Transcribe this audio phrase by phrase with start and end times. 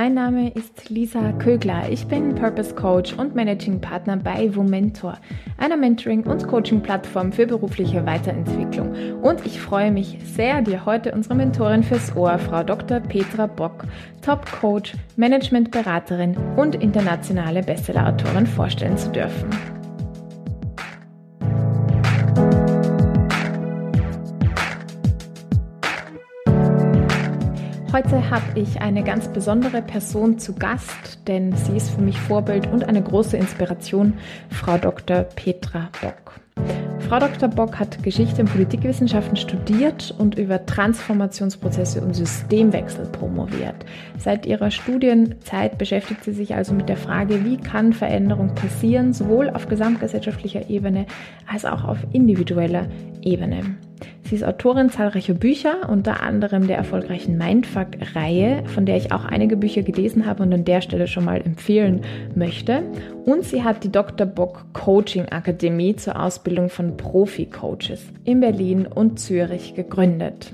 [0.00, 1.90] mein Name ist Lisa Kögler.
[1.90, 5.18] Ich bin Purpose Coach und Managing Partner bei Womentor,
[5.56, 8.92] einer Mentoring- und Coaching-Plattform für berufliche Weiterentwicklung.
[9.22, 13.00] Und ich freue mich sehr, dir heute unsere Mentorin fürs Ohr, Frau Dr.
[13.00, 13.86] Petra Bock,
[14.22, 19.77] Top Coach, Managementberaterin und internationale Bestsellerautorin vorstellen zu dürfen.
[27.98, 32.68] Heute habe ich eine ganz besondere Person zu Gast, denn sie ist für mich Vorbild
[32.68, 34.14] und eine große Inspiration,
[34.50, 35.24] Frau Dr.
[35.24, 36.38] Petra Bock.
[37.00, 37.48] Frau Dr.
[37.48, 43.84] Bock hat Geschichte und Politikwissenschaften studiert und über Transformationsprozesse und Systemwechsel promoviert.
[44.16, 49.50] Seit ihrer Studienzeit beschäftigt sie sich also mit der Frage, wie kann Veränderung passieren, sowohl
[49.50, 51.06] auf gesamtgesellschaftlicher Ebene
[51.52, 52.86] als auch auf individueller
[53.22, 53.74] Ebene.
[54.28, 59.56] Sie ist Autorin zahlreicher Bücher, unter anderem der erfolgreichen Mindfuck-Reihe, von der ich auch einige
[59.56, 62.02] Bücher gelesen habe und an der Stelle schon mal empfehlen
[62.34, 62.82] möchte.
[63.24, 64.26] Und sie hat die Dr.
[64.26, 70.52] Bock Coaching Akademie zur Ausbildung von Profi-Coaches in Berlin und Zürich gegründet.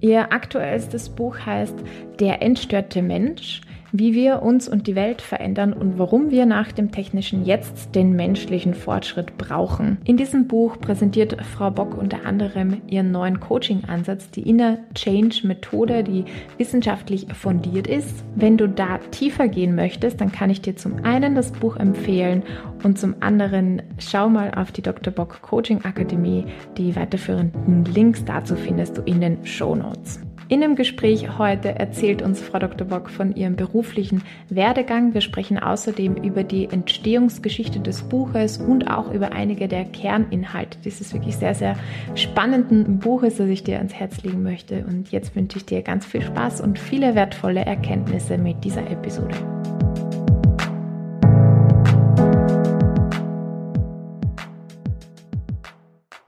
[0.00, 1.76] Ihr aktuellstes Buch heißt
[2.20, 3.60] Der entstörte Mensch–
[3.96, 8.16] wie wir uns und die Welt verändern und warum wir nach dem technischen Jetzt den
[8.16, 9.98] menschlichen Fortschritt brauchen.
[10.04, 16.02] In diesem Buch präsentiert Frau Bock unter anderem ihren neuen Coaching-Ansatz, die Inner Change Methode,
[16.02, 16.24] die
[16.58, 18.24] wissenschaftlich fundiert ist.
[18.34, 22.42] Wenn du da tiefer gehen möchtest, dann kann ich dir zum einen das Buch empfehlen
[22.82, 25.12] und zum anderen schau mal auf die Dr.
[25.12, 26.46] Bock Coaching Akademie.
[26.76, 30.23] Die weiterführenden Links dazu findest du in den Show Notes.
[30.46, 32.86] In dem Gespräch heute erzählt uns Frau Dr.
[32.86, 35.14] Bock von ihrem beruflichen Werdegang.
[35.14, 41.14] Wir sprechen außerdem über die Entstehungsgeschichte des Buches und auch über einige der Kerninhalte dieses
[41.14, 41.76] wirklich sehr, sehr
[42.14, 44.84] spannenden Buches, das ich dir ans Herz legen möchte.
[44.86, 49.34] Und jetzt wünsche ich dir ganz viel Spaß und viele wertvolle Erkenntnisse mit dieser Episode.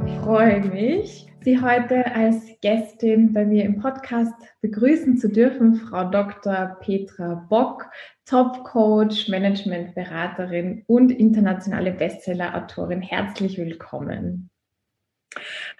[0.07, 6.11] Ich freue mich, Sie heute als Gästin bei mir im Podcast begrüßen zu dürfen, Frau
[6.11, 6.77] Dr.
[6.81, 7.89] Petra Bock,
[8.25, 13.01] Top Coach, Managementberaterin und internationale Bestseller-Autorin.
[13.01, 14.51] Herzlich willkommen.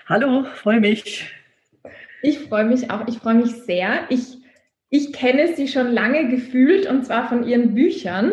[0.09, 1.34] Hallo, freue mich.
[2.22, 3.09] Ich freue mich auch.
[3.09, 4.06] Ich freue mich sehr.
[4.09, 4.38] Ich,
[4.88, 8.31] ich kenne Sie schon lange gefühlt und zwar von Ihren Büchern.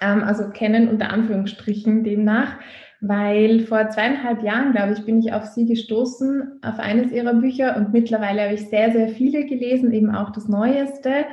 [0.00, 2.58] Ähm, also kennen unter Anführungsstrichen demnach
[3.06, 7.76] weil vor zweieinhalb Jahren, glaube ich, bin ich auf sie gestoßen, auf eines ihrer Bücher
[7.76, 11.26] und mittlerweile habe ich sehr, sehr viele gelesen, eben auch das Neueste.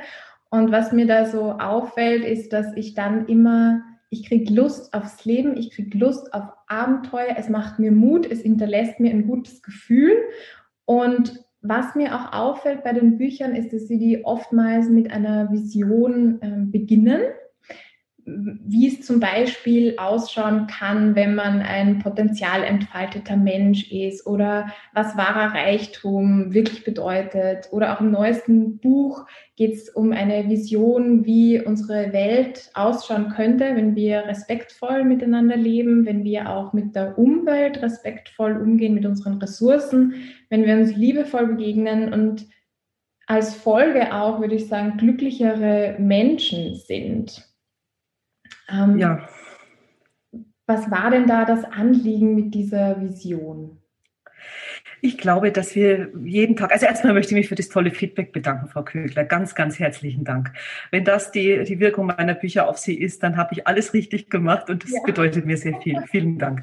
[0.50, 5.24] Und was mir da so auffällt, ist, dass ich dann immer, ich kriege Lust aufs
[5.24, 9.62] Leben, ich kriege Lust auf Abenteuer, es macht mir Mut, es hinterlässt mir ein gutes
[9.62, 10.12] Gefühl.
[10.84, 15.50] Und was mir auch auffällt bei den Büchern, ist, dass sie die oftmals mit einer
[15.50, 17.22] Vision äh, beginnen
[18.24, 25.16] wie es zum Beispiel ausschauen kann, wenn man ein potenzial entfalteter Mensch ist oder was
[25.16, 27.68] wahrer Reichtum wirklich bedeutet.
[27.72, 33.74] Oder auch im neuesten Buch geht es um eine Vision, wie unsere Welt ausschauen könnte,
[33.74, 39.38] wenn wir respektvoll miteinander leben, wenn wir auch mit der Umwelt respektvoll umgehen, mit unseren
[39.38, 40.14] Ressourcen,
[40.48, 42.46] wenn wir uns liebevoll begegnen und
[43.26, 47.51] als Folge auch, würde ich sagen, glücklichere Menschen sind.
[48.72, 49.28] Ähm, ja.
[50.66, 53.81] Was war denn da das Anliegen mit dieser Vision?
[55.04, 58.32] Ich glaube, dass wir jeden Tag, also erstmal möchte ich mich für das tolle Feedback
[58.32, 59.24] bedanken, Frau Kögler.
[59.24, 60.52] Ganz, ganz herzlichen Dank.
[60.92, 64.30] Wenn das die, die Wirkung meiner Bücher auf Sie ist, dann habe ich alles richtig
[64.30, 65.00] gemacht und das ja.
[65.04, 66.00] bedeutet mir sehr viel.
[66.08, 66.60] Vielen Dank.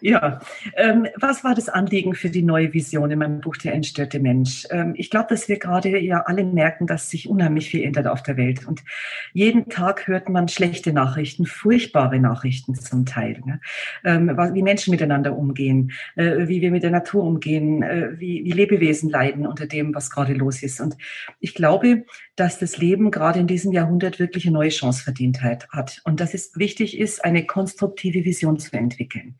[0.00, 0.38] Ja,
[0.76, 4.64] ähm, was war das Anliegen für die neue Vision in meinem Buch Der entstörte Mensch?
[4.70, 8.22] Ähm, ich glaube, dass wir gerade ja alle merken, dass sich unheimlich viel ändert auf
[8.22, 8.84] der Welt und
[9.32, 13.60] jeden Tag hört man schlechte Nachrichten, furchtbare Nachrichten zum Teil, ne?
[14.04, 18.50] ähm, wie Menschen miteinander umgehen, äh, wie wir mit der Natur umgehen, äh, wie, wie
[18.50, 20.80] Lebewesen leiden unter dem, was gerade los ist.
[20.80, 20.96] Und
[21.38, 22.04] ich glaube,
[22.34, 26.34] dass das Leben gerade in diesem Jahrhundert wirklich eine neue Chance verdient hat und dass
[26.34, 29.38] es wichtig ist, eine konstruktive Vision zu entwickeln.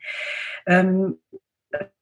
[0.66, 1.16] Ähm,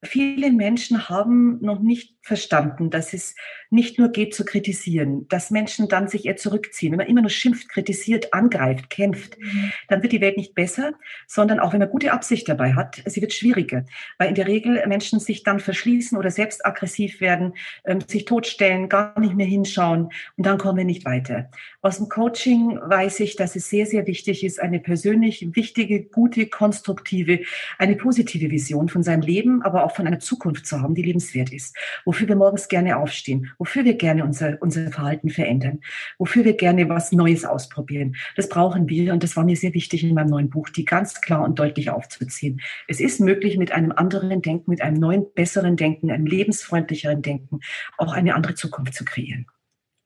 [0.02, 3.34] viele Menschen haben noch nicht verstanden, dass es
[3.70, 6.92] nicht nur geht zu kritisieren, dass Menschen dann sich eher zurückziehen.
[6.92, 9.72] Wenn man immer nur schimpft, kritisiert, angreift, kämpft, mhm.
[9.88, 10.92] dann wird die Welt nicht besser,
[11.26, 13.84] sondern auch wenn man gute Absicht dabei hat, sie wird schwieriger,
[14.18, 17.54] weil in der Regel Menschen sich dann verschließen oder selbst aggressiv werden,
[17.84, 21.50] ähm, sich totstellen, gar nicht mehr hinschauen und dann kommen wir nicht weiter.
[21.82, 26.46] Aus dem Coaching weiß ich, dass es sehr, sehr wichtig ist, eine persönlich wichtige, gute,
[26.46, 27.40] konstruktive,
[27.78, 31.02] eine positive Vision von seinem Leben, aber auch auch von einer Zukunft zu haben, die
[31.02, 35.80] lebenswert ist, wofür wir morgens gerne aufstehen, wofür wir gerne unser, unser Verhalten verändern,
[36.18, 38.16] wofür wir gerne was Neues ausprobieren.
[38.36, 41.20] Das brauchen wir und das war mir sehr wichtig in meinem neuen Buch, die ganz
[41.20, 42.60] klar und deutlich aufzuziehen.
[42.88, 47.60] Es ist möglich, mit einem anderen Denken, mit einem neuen, besseren Denken, einem lebensfreundlicheren Denken
[47.98, 49.46] auch eine andere Zukunft zu kreieren.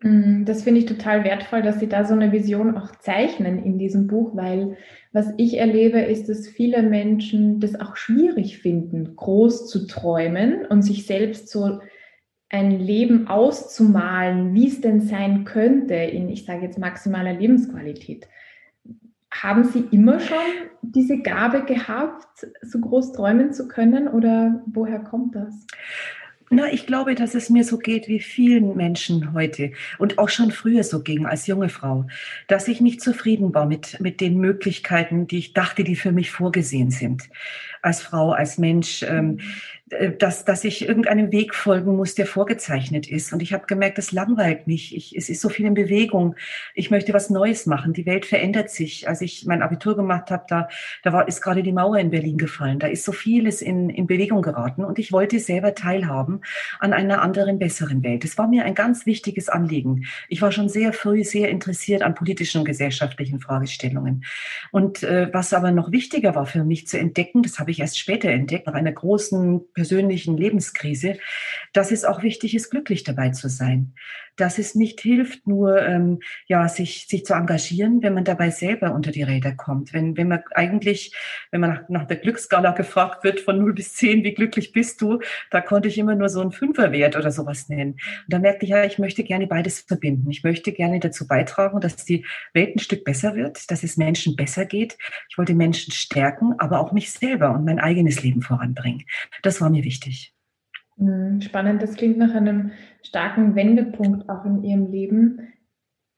[0.04, 3.78] Mm, das finde ich total wertvoll, dass Sie da so eine Vision auch zeichnen in
[3.78, 4.76] diesem Buch, weil
[5.12, 10.82] was ich erlebe, ist, dass viele Menschen das auch schwierig finden, groß zu träumen und
[10.82, 11.80] sich selbst so
[12.50, 18.28] ein Leben auszumalen, wie es denn sein könnte in, ich sage jetzt, maximaler Lebensqualität.
[19.30, 20.36] Haben Sie immer schon
[20.82, 25.66] diese Gabe gehabt, so groß träumen zu können oder woher kommt das?
[26.54, 30.52] Na, ich glaube, dass es mir so geht wie vielen Menschen heute und auch schon
[30.52, 32.06] früher so ging als junge Frau,
[32.46, 36.30] dass ich nicht zufrieden war mit, mit den Möglichkeiten, die ich dachte, die für mich
[36.30, 37.28] vorgesehen sind.
[37.82, 39.02] Als Frau, als Mensch.
[39.02, 39.83] Ähm, äh,
[40.18, 43.32] dass, dass ich irgendeinem Weg folgen muss, der vorgezeichnet ist.
[43.32, 44.96] Und ich habe gemerkt, das langweilt mich.
[44.96, 46.36] Ich, es ist so viel in Bewegung.
[46.74, 47.92] Ich möchte was Neues machen.
[47.92, 49.08] Die Welt verändert sich.
[49.08, 50.68] Als ich mein Abitur gemacht habe, da,
[51.02, 52.78] da war, ist gerade die Mauer in Berlin gefallen.
[52.78, 54.84] Da ist so vieles in, in Bewegung geraten.
[54.84, 56.40] Und ich wollte selber teilhaben
[56.80, 58.24] an einer anderen, besseren Welt.
[58.24, 60.06] Das war mir ein ganz wichtiges Anliegen.
[60.28, 64.24] Ich war schon sehr früh sehr interessiert an politischen und gesellschaftlichen Fragestellungen.
[64.70, 67.98] Und äh, was aber noch wichtiger war für mich zu entdecken, das habe ich erst
[67.98, 71.18] später entdeckt, nach einer großen persönlichen Lebenskrise,
[71.74, 73.94] dass es auch wichtig ist, glücklich dabei zu sein.
[74.36, 78.94] Dass es nicht hilft, nur ähm, ja, sich, sich zu engagieren, wenn man dabei selber
[78.94, 79.92] unter die Räder kommt.
[79.92, 81.14] Wenn, wenn man eigentlich,
[81.50, 85.00] wenn man nach, nach der Glücksskala gefragt wird von 0 bis 10, wie glücklich bist
[85.02, 87.92] du, da konnte ich immer nur so einen Fünferwert oder sowas nennen.
[87.92, 90.30] Und da merkte ich ja, ich möchte gerne beides verbinden.
[90.30, 94.36] Ich möchte gerne dazu beitragen, dass die Welt ein Stück besser wird, dass es Menschen
[94.36, 94.96] besser geht.
[95.28, 99.04] Ich wollte Menschen stärken, aber auch mich selber und mein eigenes Leben voranbringen.
[99.42, 100.33] Das war mir wichtig.
[100.98, 105.48] Hm, spannend, das klingt nach einem starken Wendepunkt auch in Ihrem Leben.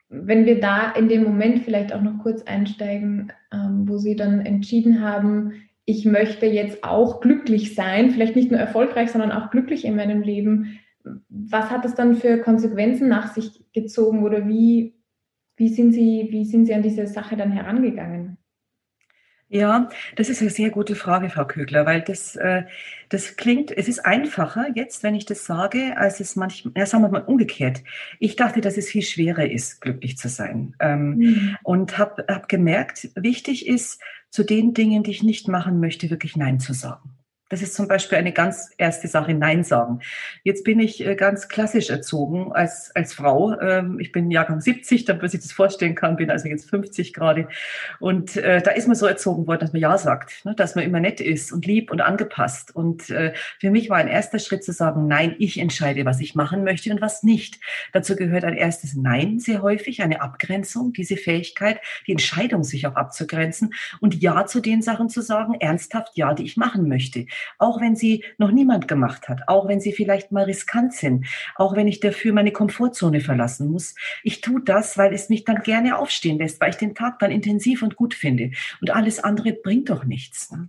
[0.09, 4.41] Wenn wir da in dem Moment vielleicht auch noch kurz einsteigen, ähm, wo Sie dann
[4.41, 5.53] entschieden haben,
[5.85, 10.21] ich möchte jetzt auch glücklich sein, vielleicht nicht nur erfolgreich, sondern auch glücklich in meinem
[10.21, 10.79] Leben.
[11.29, 14.95] Was hat das dann für Konsequenzen nach sich gezogen oder wie,
[15.57, 18.37] wie, sind, Sie, wie sind Sie an diese Sache dann herangegangen?
[19.49, 22.65] Ja, das ist eine sehr gute Frage, Frau Kögler, weil das, äh,
[23.11, 27.05] das klingt, es ist einfacher jetzt, wenn ich das sage, als es manchmal, ja, sagen
[27.05, 27.85] wir mal umgekehrt.
[28.19, 30.75] Ich dachte, dass es viel schwerer ist, glücklich zu sein.
[30.81, 31.57] Ähm, mhm.
[31.63, 34.01] Und habe hab gemerkt, wichtig ist,
[34.31, 37.16] zu den Dingen, die ich nicht machen möchte, wirklich Nein zu sagen.
[37.49, 40.01] Das ist zum Beispiel eine ganz erste Sache, Nein sagen.
[40.43, 43.57] Jetzt bin ich äh, ganz klassisch erzogen als, als Frau.
[43.61, 47.13] Ähm, ich bin Jahrgang 70, damit man sich das vorstellen kann, bin also jetzt 50
[47.13, 47.47] gerade.
[48.01, 50.57] Und äh, da ist man so erzogen worden, dass man Ja sagt, ne?
[50.57, 52.75] dass man immer nett ist und lieb und angepasst.
[52.75, 56.35] Und äh, für mich war ein erster Schritt zu sagen, nein, ich entscheide, was ich
[56.35, 57.61] machen möchte und was nicht.
[57.93, 62.97] Dazu gehört ein erstes Nein sehr häufig, eine Abgrenzung, diese Fähigkeit, die Entscheidung, sich auch
[62.97, 67.27] abzugrenzen und Ja zu den Sachen zu sagen, ernsthaft Ja, die ich machen möchte
[67.59, 71.77] auch wenn sie noch niemand gemacht hat, auch wenn sie vielleicht mal riskant sind, auch
[71.77, 73.95] wenn ich dafür meine Komfortzone verlassen muss.
[74.23, 77.31] Ich tue das, weil es mich dann gerne aufstehen lässt, weil ich den Tag dann
[77.31, 78.51] intensiv und gut finde.
[78.81, 80.51] Und alles andere bringt doch nichts.
[80.51, 80.69] Ne?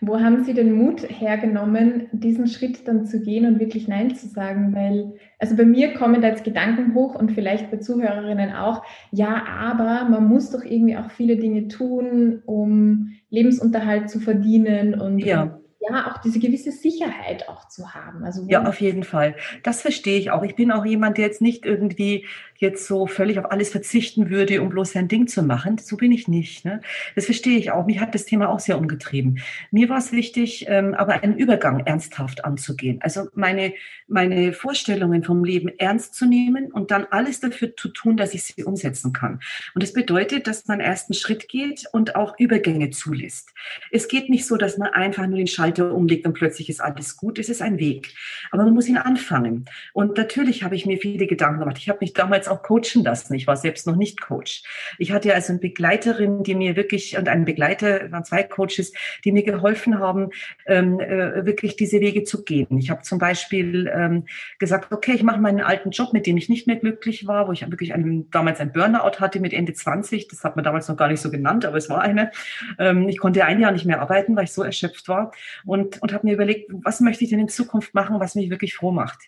[0.00, 4.28] Wo haben Sie den Mut hergenommen, diesen Schritt dann zu gehen und wirklich Nein zu
[4.28, 4.74] sagen?
[4.74, 9.44] Weil, also bei mir kommen da jetzt Gedanken hoch und vielleicht bei Zuhörerinnen auch, ja,
[9.44, 15.58] aber man muss doch irgendwie auch viele Dinge tun, um Lebensunterhalt zu verdienen und ja
[15.88, 18.24] ja, auch diese gewisse Sicherheit auch zu haben.
[18.24, 19.36] Also ja, auf jeden Fall.
[19.62, 20.42] Das verstehe ich auch.
[20.42, 22.26] Ich bin auch jemand, der jetzt nicht irgendwie
[22.58, 25.78] jetzt so völlig auf alles verzichten würde, um bloß sein Ding zu machen.
[25.78, 26.64] So bin ich nicht.
[26.64, 26.80] Ne?
[27.14, 27.86] Das verstehe ich auch.
[27.86, 29.40] Mich hat das Thema auch sehr umgetrieben.
[29.70, 32.98] Mir war es wichtig, ähm, aber einen Übergang ernsthaft anzugehen.
[33.02, 33.72] Also meine,
[34.08, 38.42] meine Vorstellungen vom Leben ernst zu nehmen und dann alles dafür zu tun, dass ich
[38.44, 39.40] sie umsetzen kann.
[39.74, 43.50] Und das bedeutet, dass man erst einen Schritt geht und auch Übergänge zulässt.
[43.90, 47.16] Es geht nicht so, dass man einfach nur den Schalter umlegt und plötzlich ist alles
[47.16, 47.38] gut.
[47.38, 48.14] Es ist ein Weg.
[48.50, 49.66] Aber man muss ihn anfangen.
[49.92, 51.78] Und natürlich habe ich mir viele Gedanken gemacht.
[51.78, 53.34] Ich habe mich damals damals auch coachen lassen.
[53.34, 54.62] Ich war selbst noch nicht Coach.
[54.98, 58.92] Ich hatte also eine Begleiterin, die mir wirklich, und einen Begleiter, waren zwei Coaches,
[59.24, 60.30] die mir geholfen haben,
[60.66, 62.78] ähm, äh, wirklich diese Wege zu gehen.
[62.78, 64.24] Ich habe zum Beispiel ähm,
[64.58, 67.52] gesagt, okay, ich mache meinen alten Job, mit dem ich nicht mehr glücklich war, wo
[67.52, 70.28] ich wirklich einen, damals ein Burnout hatte mit Ende 20.
[70.28, 72.30] Das hat man damals noch gar nicht so genannt, aber es war eine.
[72.78, 75.32] Ähm, ich konnte ein Jahr nicht mehr arbeiten, weil ich so erschöpft war
[75.64, 78.74] und, und habe mir überlegt, was möchte ich denn in Zukunft machen, was mich wirklich
[78.74, 79.18] froh macht,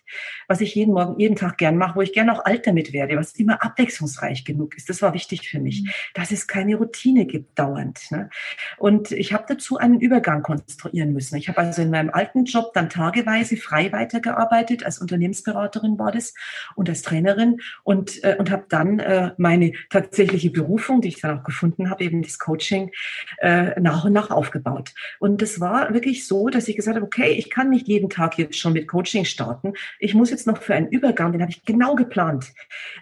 [0.47, 3.08] was ich jeden Morgen, jeden Tag gern mache, wo ich gern auch alt damit werde
[3.09, 4.89] werde, was immer abwechslungsreich genug ist.
[4.89, 5.89] Das war wichtig für mich, mhm.
[6.13, 7.99] dass es keine Routine gibt dauernd.
[8.11, 8.29] Ne?
[8.77, 11.35] Und ich habe dazu einen Übergang konstruieren müssen.
[11.35, 16.33] Ich habe also in meinem alten Job dann tageweise frei weitergearbeitet, als Unternehmensberaterin war das
[16.75, 21.39] und als Trainerin und, äh, und habe dann äh, meine tatsächliche Berufung, die ich dann
[21.39, 22.91] auch gefunden habe, eben das Coaching,
[23.39, 24.93] äh, nach und nach aufgebaut.
[25.19, 28.37] Und das war wirklich so, dass ich gesagt habe, okay, ich kann nicht jeden Tag
[28.37, 29.73] jetzt schon mit Coaching starten.
[29.99, 32.53] Ich muss jetzt noch für einen Übergang, den habe ich genau geplant,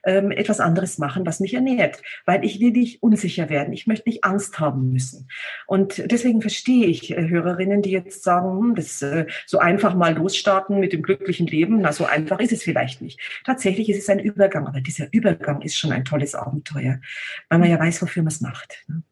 [0.08, 3.74] ähm, etwas anderes machen, was mich ernährt, weil ich will nicht unsicher werden.
[3.74, 5.28] Ich möchte nicht Angst haben müssen.
[5.68, 10.16] Und deswegen verstehe ich äh, Hörerinnen, die jetzt sagen, hm, das äh, so einfach mal
[10.16, 11.82] losstarten mit dem glücklichen Leben.
[11.82, 13.20] Na, so einfach ist es vielleicht nicht.
[13.46, 17.00] Tatsächlich ist es ein Übergang, aber dieser Übergang ist schon ein tolles Abenteuer,
[17.50, 18.86] weil man ja weiß, wofür man es macht.
[18.88, 19.04] Ne?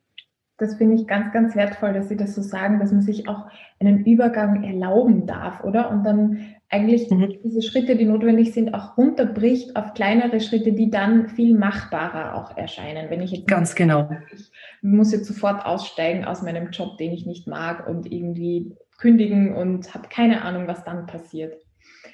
[0.57, 3.47] Das finde ich ganz, ganz wertvoll, dass Sie das so sagen, dass man sich auch
[3.81, 5.91] einen Übergang erlauben darf, oder?
[5.91, 7.37] Und dann eigentlich mhm.
[7.43, 12.57] diese Schritte, die notwendig sind, auch runterbricht auf kleinere Schritte, die dann viel machbarer auch
[12.57, 13.09] erscheinen.
[13.09, 14.49] Wenn ich jetzt ganz genau, ich
[14.81, 19.93] muss jetzt sofort aussteigen aus meinem Job, den ich nicht mag und irgendwie kündigen und
[19.93, 21.55] habe keine Ahnung, was dann passiert.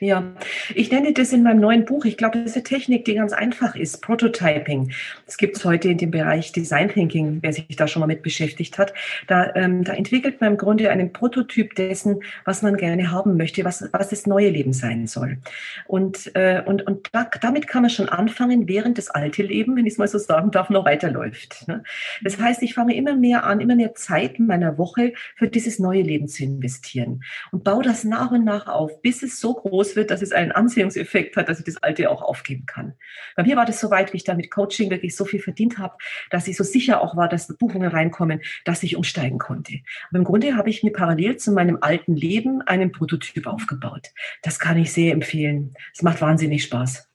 [0.04, 0.34] Ja,
[0.74, 2.06] ich nenne das in meinem neuen Buch.
[2.06, 4.02] Ich glaube, das ist eine Technik, die ganz einfach ist.
[4.02, 4.92] Prototyping.
[5.28, 8.24] Das gibt es heute in dem Bereich Design Thinking, wer sich da schon mal mit
[8.24, 8.96] beschäftigt hat.
[9.28, 13.64] Da, ähm, da entwickelt man im Grunde einen Prototyp dessen, was man gerne haben möchte,
[13.64, 15.38] was, was das neue Leben sein soll.
[15.86, 19.86] Und, äh, und, und da, damit kann man schon anfangen, während das alte Leben, wenn
[19.86, 21.68] ich es mal so sagen darf, noch weiterläuft.
[21.68, 21.84] Ne?
[22.24, 26.02] Das heißt, ich fange immer mehr an, immer mehr Zeit meiner Woche für dieses neue
[26.02, 30.12] Leben zu investieren und baue das nach und nach auf, bis es so groß wird,
[30.12, 32.94] dass es einen Anziehungseffekt hat, dass ich das Alte auch aufgeben kann.
[33.36, 35.78] Bei mir war das so weit, wie ich da mit Coaching wirklich so viel verdient
[35.78, 35.96] habe,
[36.30, 39.80] dass ich so sicher auch war, dass Buchungen reinkommen, dass ich umsteigen konnte.
[40.10, 44.10] Aber im Grunde habe ich mir parallel zu meinem alten Leben einen Prototyp aufgebaut.
[44.42, 45.74] Das kann ich sehr empfehlen.
[45.94, 47.08] Es macht wahnsinnig Spaß.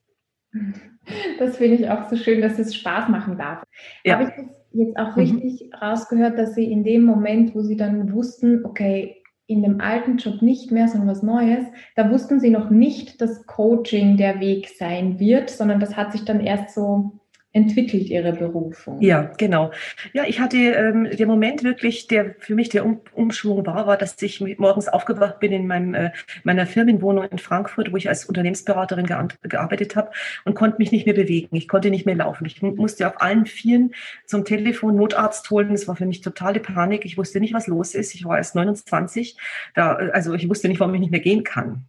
[1.39, 3.63] Das finde ich auch so schön, dass es Spaß machen darf.
[4.05, 4.15] Ja.
[4.15, 5.23] Habe ich das jetzt auch mhm.
[5.23, 5.75] richtig mhm.
[5.75, 10.43] rausgehört, dass Sie in dem Moment, wo Sie dann wussten, okay, in dem alten Job
[10.43, 15.21] nicht mehr, sondern was Neues, da wussten sie noch nicht, dass Coaching der Weg sein
[15.21, 17.13] wird, sondern das hat sich dann erst so
[17.57, 19.01] entwickelt Ihre Berufung?
[19.01, 19.73] Ja, genau.
[20.13, 23.97] Ja, ich hatte ähm, der Moment wirklich, der für mich der um Umschwung war, war,
[23.97, 26.11] dass ich morgens aufgewacht bin in meinem, äh,
[26.45, 29.07] meiner Firmenwohnung in Frankfurt, wo ich als Unternehmensberaterin
[29.43, 30.11] gearbeitet habe
[30.45, 31.57] und konnte mich nicht mehr bewegen.
[31.57, 32.45] Ich konnte nicht mehr laufen.
[32.45, 33.95] Ich musste auf allen Vieren
[34.27, 35.71] zum Telefon Notarzt holen.
[35.71, 37.07] Das war für mich totale Panik.
[37.07, 38.15] Ich wusste nicht, was los ist.
[38.15, 39.39] Ich war erst 29.
[39.75, 41.87] Da, also ich wusste nicht, warum ich nicht mehr gehen kann.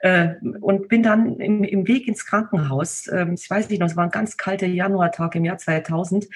[0.00, 3.06] Äh, und bin dann im, im Weg ins Krankenhaus.
[3.06, 6.28] Äh, ich weiß nicht noch, es war ein ganz kalter Januar Januartag im Jahr 2000.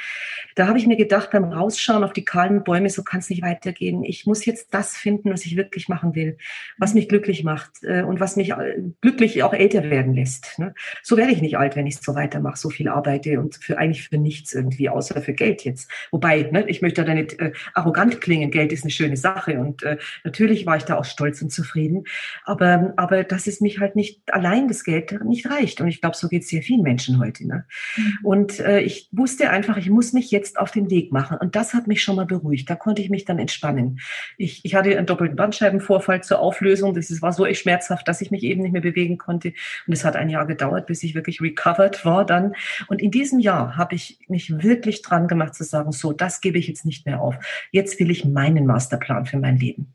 [0.55, 3.43] Da habe ich mir gedacht, beim Rausschauen auf die kahlen Bäume, so kann es nicht
[3.43, 4.05] weitergehen.
[4.05, 6.37] Ich muss jetzt das finden, was ich wirklich machen will,
[6.79, 10.59] was mich glücklich macht äh, und was mich äh, glücklich auch älter werden lässt.
[10.59, 10.75] Ne?
[11.03, 14.09] So werde ich nicht alt, wenn ich so weitermache, so viel arbeite und für eigentlich
[14.09, 15.91] für nichts irgendwie, außer für Geld jetzt.
[16.11, 18.51] Wobei, ne, ich möchte da nicht äh, arrogant klingen.
[18.51, 19.85] Geld ist eine schöne Sache und
[20.25, 22.05] natürlich war ich da auch stolz und zufrieden.
[22.45, 25.81] Aber, aber dass es mich halt nicht allein das Geld nicht reicht.
[25.81, 27.47] Und ich glaube, so geht es sehr vielen Menschen heute.
[27.47, 27.65] Ne?
[27.97, 28.19] Mhm.
[28.23, 31.37] Und und äh, ich wusste einfach, ich muss mich jetzt auf den Weg machen.
[31.37, 32.71] Und das hat mich schon mal beruhigt.
[32.71, 34.01] Da konnte ich mich dann entspannen.
[34.39, 36.95] Ich, ich hatte einen doppelten Bandscheibenvorfall zur Auflösung.
[36.95, 39.53] Das war so echt schmerzhaft, dass ich mich eben nicht mehr bewegen konnte.
[39.87, 42.55] Und es hat ein Jahr gedauert, bis ich wirklich recovered war dann.
[42.89, 46.57] Und in diesem Jahr habe ich mich wirklich dran gemacht zu sagen, so, das gebe
[46.57, 47.35] ich jetzt nicht mehr auf.
[47.73, 49.93] Jetzt will ich meinen Masterplan für mein Leben.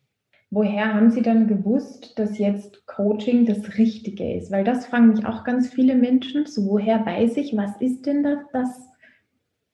[0.51, 4.51] Woher haben Sie dann gewusst, dass jetzt Coaching das Richtige ist?
[4.51, 6.45] Weil das fragen mich auch ganz viele Menschen.
[6.45, 8.89] So, woher weiß ich, was ist denn das, das,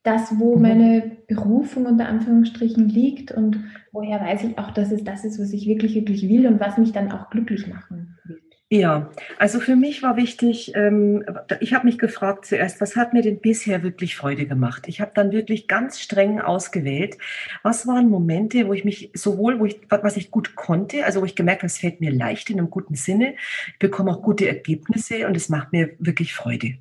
[0.03, 0.61] das wo mhm.
[0.61, 3.31] meine Berufung unter Anführungsstrichen liegt?
[3.31, 3.59] Und
[3.91, 6.77] woher weiß ich auch, dass es das ist, was ich wirklich, wirklich will und was
[6.77, 8.40] mich dann auch glücklich machen will?
[8.73, 11.25] Ja, also für mich war wichtig, ähm,
[11.59, 14.87] ich habe mich gefragt zuerst, was hat mir denn bisher wirklich Freude gemacht?
[14.87, 17.17] Ich habe dann wirklich ganz streng ausgewählt,
[17.63, 21.25] was waren Momente, wo ich mich sowohl, wo ich, was ich gut konnte, also wo
[21.25, 23.33] ich gemerkt habe, es fällt mir leicht in einem guten Sinne,
[23.73, 26.75] ich bekomme auch gute Ergebnisse und es macht mir wirklich Freude.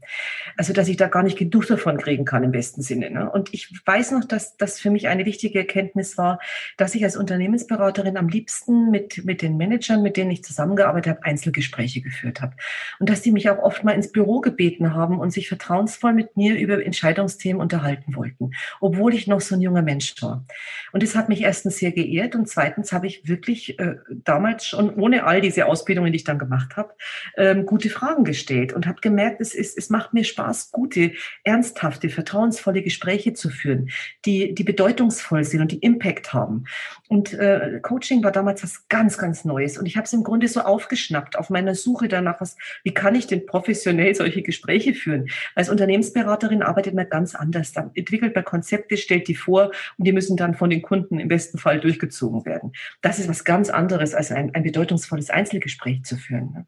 [0.57, 3.11] Also dass ich da gar nicht genug davon kriegen kann im besten Sinne.
[3.11, 3.29] Ne?
[3.29, 6.39] Und ich weiß noch, dass das für mich eine wichtige Erkenntnis war,
[6.77, 11.25] dass ich als Unternehmensberaterin am liebsten mit, mit den Managern, mit denen ich zusammengearbeitet habe,
[11.25, 12.55] Einzelgespräche Gespräche geführt habe.
[12.99, 16.37] Und dass die mich auch oft mal ins Büro gebeten haben und sich vertrauensvoll mit
[16.37, 20.45] mir über Entscheidungsthemen unterhalten wollten, obwohl ich noch so ein junger Mensch war.
[20.93, 24.95] Und das hat mich erstens sehr geehrt und zweitens habe ich wirklich äh, damals schon,
[24.95, 26.95] ohne all diese Ausbildungen, die ich dann gemacht habe,
[27.37, 31.13] ähm, gute Fragen gestellt und habe gemerkt, es, ist, es macht mir Spaß, gute,
[31.45, 33.91] ernsthafte, vertrauensvolle Gespräche zu führen,
[34.25, 36.65] die, die bedeutungsvoll sind und die Impact haben.
[37.09, 40.49] Und äh, Coaching war damals was ganz, ganz Neues und ich habe es im Grunde
[40.49, 44.95] so aufgeschnappt auf meiner der Suche danach, was, wie kann ich denn professionell solche Gespräche
[44.95, 45.29] führen?
[45.55, 47.73] Als Unternehmensberaterin arbeitet man ganz anders.
[47.73, 51.29] Dann entwickelt man Konzepte, stellt die vor und die müssen dann von den Kunden im
[51.29, 52.73] besten Fall durchgezogen werden.
[53.01, 56.53] Das ist was ganz anderes, als ein, ein bedeutungsvolles Einzelgespräch zu führen.
[56.53, 56.67] Ne?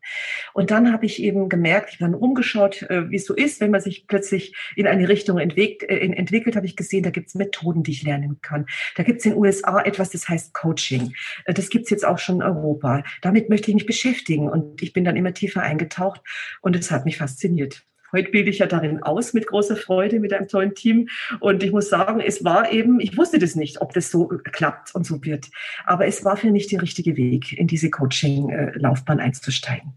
[0.52, 3.70] Und dann habe ich eben gemerkt, ich habe umgeschaut, äh, wie es so ist, wenn
[3.70, 7.34] man sich plötzlich in eine Richtung entwickelt, äh, entwickelt habe ich gesehen, da gibt es
[7.34, 8.66] Methoden, die ich lernen kann.
[8.96, 11.14] Da gibt es in den USA etwas, das heißt Coaching.
[11.44, 13.02] Äh, das gibt es jetzt auch schon in Europa.
[13.20, 16.20] Damit möchte ich mich beschäftigen und ich bin dann immer tiefer eingetaucht
[16.60, 17.84] und es hat mich fasziniert.
[18.12, 21.08] Heute bilde ich ja darin aus mit großer Freude, mit einem tollen Team.
[21.40, 24.94] Und ich muss sagen, es war eben, ich wusste das nicht, ob das so klappt
[24.94, 25.48] und so wird.
[25.86, 29.94] Aber es war für mich der richtige Weg, in diese Coaching-Laufbahn einzusteigen.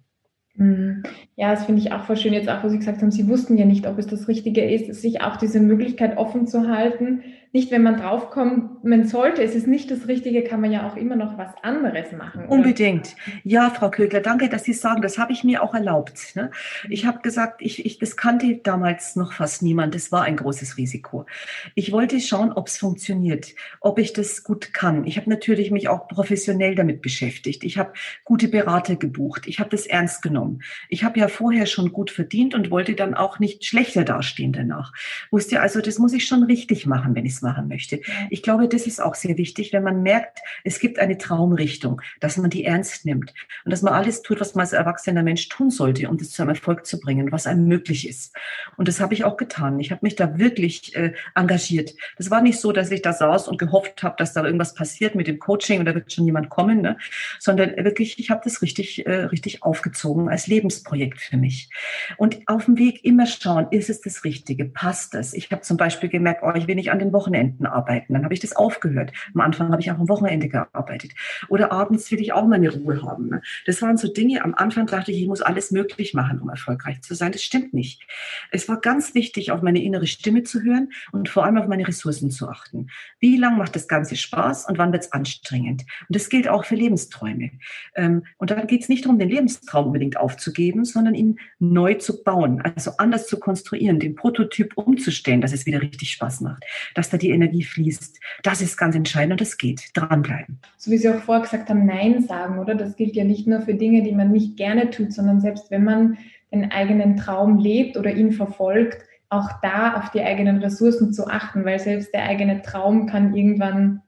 [0.55, 1.03] Mhm.
[1.35, 3.57] Ja, das finde ich auch voll schön, jetzt auch, wo Sie gesagt haben, Sie wussten
[3.57, 7.23] ja nicht, ob es das Richtige ist, sich auch diese Möglichkeit offen zu halten,
[7.55, 10.97] nicht, wenn man draufkommt, man sollte, es ist nicht das Richtige, kann man ja auch
[10.97, 12.43] immer noch was anderes machen.
[12.43, 12.51] Oder?
[12.51, 13.15] Unbedingt.
[13.45, 16.35] Ja, Frau Kögler, danke, dass Sie sagen, das habe ich mir auch erlaubt.
[16.35, 16.51] Ne?
[16.89, 20.75] Ich habe gesagt, ich, ich, das kannte damals noch fast niemand, das war ein großes
[20.75, 21.27] Risiko.
[21.75, 25.05] Ich wollte schauen, ob es funktioniert, ob ich das gut kann.
[25.05, 27.63] Ich habe natürlich mich auch professionell damit beschäftigt.
[27.63, 27.93] Ich habe
[28.25, 29.47] gute Berater gebucht.
[29.47, 30.61] Ich habe das ernst genommen.
[30.89, 34.91] Ich habe ja vorher schon gut verdient und wollte dann auch nicht schlechter dastehen danach.
[35.31, 38.01] Wusste also, das muss ich schon richtig machen, wenn ich es machen möchte.
[38.29, 42.37] Ich glaube, das ist auch sehr wichtig, wenn man merkt, es gibt eine Traumrichtung, dass
[42.37, 43.33] man die ernst nimmt
[43.63, 46.41] und dass man alles tut, was man als erwachsener Mensch tun sollte, um das zu
[46.41, 48.35] einem Erfolg zu bringen, was einem möglich ist.
[48.77, 49.79] Und das habe ich auch getan.
[49.79, 51.93] Ich habe mich da wirklich äh, engagiert.
[52.17, 55.15] Das war nicht so, dass ich da saß und gehofft habe, dass da irgendwas passiert
[55.15, 56.97] mit dem Coaching und da wird schon jemand kommen, ne?
[57.39, 61.69] sondern wirklich, ich habe das richtig, äh, richtig aufgezogen als Lebensprojekt für mich.
[62.17, 64.65] Und auf dem Weg immer schauen, ist es das Richtige?
[64.65, 65.33] Passt es?
[65.33, 68.13] Ich habe zum Beispiel gemerkt, oh, ich will nicht an den Wochenenden Wochenenden arbeiten.
[68.13, 69.11] Dann habe ich das aufgehört.
[69.33, 71.13] Am Anfang habe ich auch am Wochenende gearbeitet.
[71.49, 73.29] Oder abends will ich auch meine Ruhe haben.
[73.29, 73.41] Ne?
[73.65, 77.01] Das waren so Dinge, am Anfang dachte ich, ich muss alles möglich machen, um erfolgreich
[77.01, 77.31] zu sein.
[77.31, 78.05] Das stimmt nicht.
[78.51, 81.87] Es war ganz wichtig, auf meine innere Stimme zu hören und vor allem auf meine
[81.87, 82.87] Ressourcen zu achten.
[83.19, 85.81] Wie lange macht das Ganze Spaß und wann wird es anstrengend?
[86.07, 87.51] Und das gilt auch für Lebensträume.
[87.95, 92.23] Ähm, und dann geht es nicht darum, den Lebenstraum unbedingt aufzugeben, sondern ihn neu zu
[92.23, 97.09] bauen, also anders zu konstruieren, den Prototyp umzustellen, dass es wieder richtig Spaß macht, dass
[97.15, 98.19] da die Energie fließt.
[98.43, 99.89] Das ist ganz entscheidend und das geht.
[99.93, 100.59] Dranbleiben.
[100.77, 102.75] So wie Sie auch vorher gesagt haben, Nein sagen, oder?
[102.75, 105.83] Das gilt ja nicht nur für Dinge, die man nicht gerne tut, sondern selbst wenn
[105.83, 106.17] man
[106.51, 111.65] den eigenen Traum lebt oder ihn verfolgt, auch da auf die eigenen Ressourcen zu achten,
[111.65, 114.01] weil selbst der eigene Traum kann irgendwann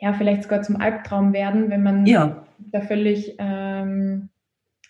[0.00, 2.44] ja vielleicht sogar zum Albtraum werden, wenn man ja.
[2.58, 4.28] da völlig ähm,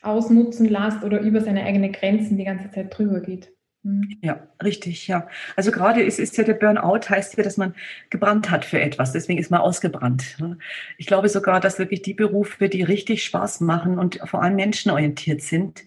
[0.03, 3.53] ausnutzen lässt oder über seine eigenen Grenzen die ganze Zeit drüber geht.
[3.87, 4.19] Mhm.
[4.21, 5.29] Ja, richtig, ja.
[5.55, 7.73] Also gerade ist, ist ja der Burnout, heißt ja, dass man
[8.11, 9.13] gebrannt hat für etwas.
[9.13, 10.37] Deswegen ist man ausgebrannt.
[10.41, 10.59] Ne?
[10.99, 15.41] Ich glaube sogar, dass wirklich die Berufe, die richtig Spaß machen und vor allem menschenorientiert
[15.41, 15.85] sind,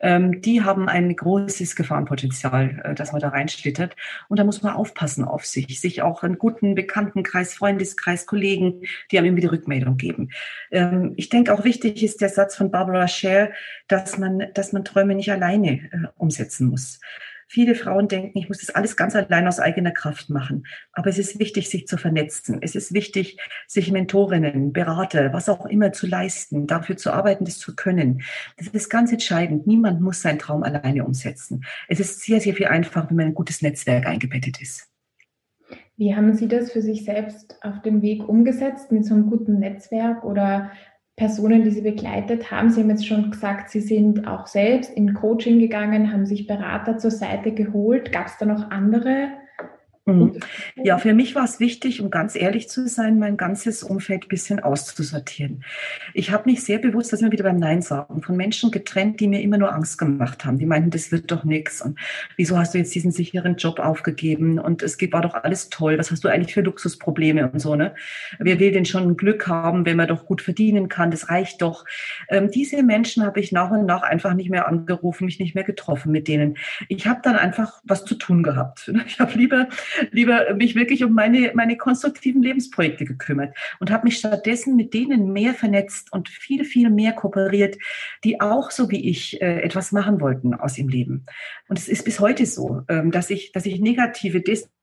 [0.00, 3.96] ähm, die haben ein großes Gefahrenpotenzial, äh, dass man da reinschlittert.
[4.28, 9.18] Und da muss man aufpassen auf sich, sich auch einen guten Bekanntenkreis, Freundeskreis, Kollegen, die
[9.18, 10.30] einem immer die Rückmeldung geben.
[10.70, 13.52] Ähm, ich denke auch wichtig ist der Satz von Barbara Scher,
[13.88, 17.00] dass man, dass man Träume nicht alleine äh, umsetzen muss.
[17.50, 20.66] Viele Frauen denken, ich muss das alles ganz allein aus eigener Kraft machen.
[20.92, 22.58] Aber es ist wichtig, sich zu vernetzen.
[22.60, 27.58] Es ist wichtig, sich Mentorinnen, Berater, was auch immer zu leisten, dafür zu arbeiten, das
[27.58, 28.22] zu können.
[28.58, 29.66] Das ist ganz entscheidend.
[29.66, 31.64] Niemand muss seinen Traum alleine umsetzen.
[31.88, 34.86] Es ist sehr, sehr viel einfacher, wenn man ein gutes Netzwerk eingebettet ist.
[35.96, 39.58] Wie haben Sie das für sich selbst auf dem Weg umgesetzt mit so einem guten
[39.58, 40.70] Netzwerk oder
[41.18, 42.70] Personen, die Sie begleitet haben.
[42.70, 46.96] Sie haben jetzt schon gesagt, Sie sind auch selbst in Coaching gegangen, haben sich Berater
[46.96, 48.12] zur Seite geholt.
[48.12, 49.28] Gab es da noch andere.
[50.76, 54.28] Ja, für mich war es wichtig, um ganz ehrlich zu sein, mein ganzes Umfeld ein
[54.28, 55.64] bisschen auszusortieren.
[56.14, 59.28] Ich habe mich sehr bewusst, dass wir wieder beim Nein sagen, von Menschen getrennt, die
[59.28, 60.58] mir immer nur Angst gemacht haben.
[60.58, 61.82] Die meinten, das wird doch nichts.
[61.82, 61.98] Und
[62.36, 64.58] wieso hast du jetzt diesen sicheren Job aufgegeben?
[64.58, 65.98] Und es war doch alles toll.
[65.98, 67.94] Was hast du eigentlich für Luxusprobleme und so, ne?
[68.38, 71.10] Wer will denn schon Glück haben, wenn man doch gut verdienen kann?
[71.10, 71.84] Das reicht doch.
[72.28, 75.64] Ähm, diese Menschen habe ich nach und nach einfach nicht mehr angerufen, mich nicht mehr
[75.64, 76.56] getroffen mit denen.
[76.88, 78.92] Ich habe dann einfach was zu tun gehabt.
[79.08, 79.68] Ich habe lieber
[80.10, 85.32] lieber mich wirklich um meine, meine konstruktiven Lebensprojekte gekümmert und habe mich stattdessen mit denen
[85.32, 87.76] mehr vernetzt und viel, viel mehr kooperiert,
[88.24, 91.26] die auch so wie ich äh, etwas machen wollten aus ihrem Leben.
[91.68, 94.40] Und es ist bis heute so, ähm, dass ich, dass ich negative,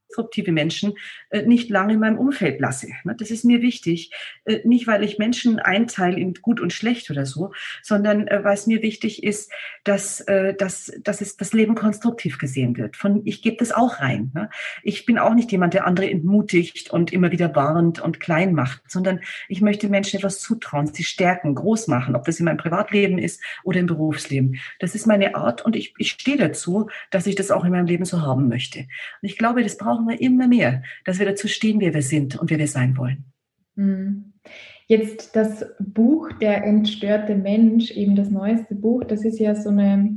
[0.07, 0.93] konstruktive Menschen
[1.29, 2.87] äh, nicht lange in meinem Umfeld lasse.
[3.03, 3.15] Ne?
[3.17, 4.11] Das ist mir wichtig.
[4.45, 8.53] Äh, nicht, weil ich Menschen einteile in gut und schlecht oder so, sondern äh, weil
[8.53, 9.51] es mir wichtig ist,
[9.83, 10.25] dass,
[10.57, 12.97] dass, dass es das Leben konstruktiv gesehen wird.
[12.97, 14.31] Von, ich gebe das auch rein.
[14.33, 14.49] Ne?
[14.83, 18.81] Ich bin auch nicht jemand, der andere entmutigt und immer wieder warnt und klein macht,
[18.89, 23.17] sondern ich möchte Menschen etwas zutrauen, sie stärken, groß machen, ob das in meinem Privatleben
[23.17, 24.59] ist oder im Berufsleben.
[24.79, 27.87] Das ist meine Art und ich, ich stehe dazu, dass ich das auch in meinem
[27.87, 28.79] Leben so haben möchte.
[28.79, 28.87] Und
[29.21, 32.37] ich glaube, das brauchen brauchen wir immer mehr, dass wir dazu stehen, wer wir sind
[32.37, 33.23] und wer wir sein wollen.
[33.75, 34.33] Hm.
[34.87, 40.15] Jetzt das Buch Der entstörte Mensch, eben das neueste Buch, das ist ja so eine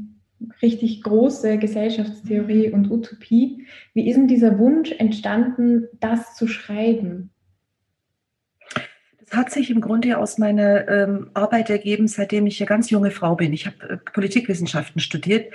[0.60, 3.66] richtig große Gesellschaftstheorie und Utopie.
[3.94, 7.30] Wie ist denn dieser Wunsch entstanden, das zu schreiben?
[9.32, 13.34] Hat sich im Grunde aus meiner ähm, Arbeit ergeben, seitdem ich eine ganz junge Frau
[13.34, 13.52] bin.
[13.52, 15.52] Ich habe äh, Politikwissenschaften studiert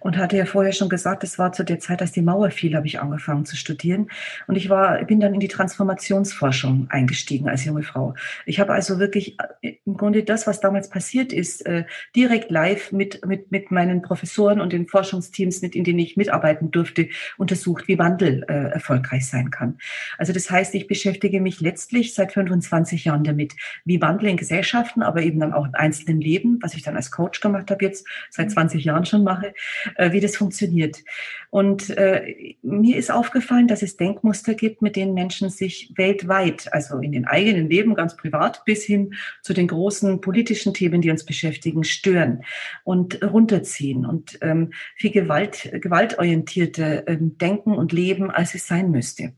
[0.00, 2.76] und hatte ja vorher schon gesagt, es war zu der Zeit, als die Mauer fiel,
[2.76, 4.08] habe ich angefangen zu studieren.
[4.46, 8.14] Und ich war, bin dann in die Transformationsforschung eingestiegen als junge Frau.
[8.44, 11.84] Ich habe also wirklich äh, im Grunde das, was damals passiert ist, äh,
[12.14, 16.70] direkt live mit, mit, mit meinen Professoren und den Forschungsteams, mit in denen ich mitarbeiten
[16.70, 19.78] durfte, untersucht, wie Wandel äh, erfolgreich sein kann.
[20.18, 24.36] Also das heißt, ich beschäftige mich letztlich seit 25 Jahren Jahren damit, wie Wandel in
[24.36, 27.84] Gesellschaften, aber eben dann auch im einzelnen Leben, was ich dann als Coach gemacht habe,
[27.84, 29.54] jetzt seit 20 Jahren schon mache,
[29.96, 31.02] äh, wie das funktioniert.
[31.50, 36.98] Und äh, mir ist aufgefallen, dass es Denkmuster gibt, mit denen Menschen sich weltweit, also
[36.98, 41.24] in den eigenen Leben, ganz privat, bis hin zu den großen politischen Themen, die uns
[41.24, 42.42] beschäftigen, stören
[42.84, 49.32] und runterziehen und ähm, viel Gewalt, gewaltorientierte ähm, Denken und Leben, als es sein müsste.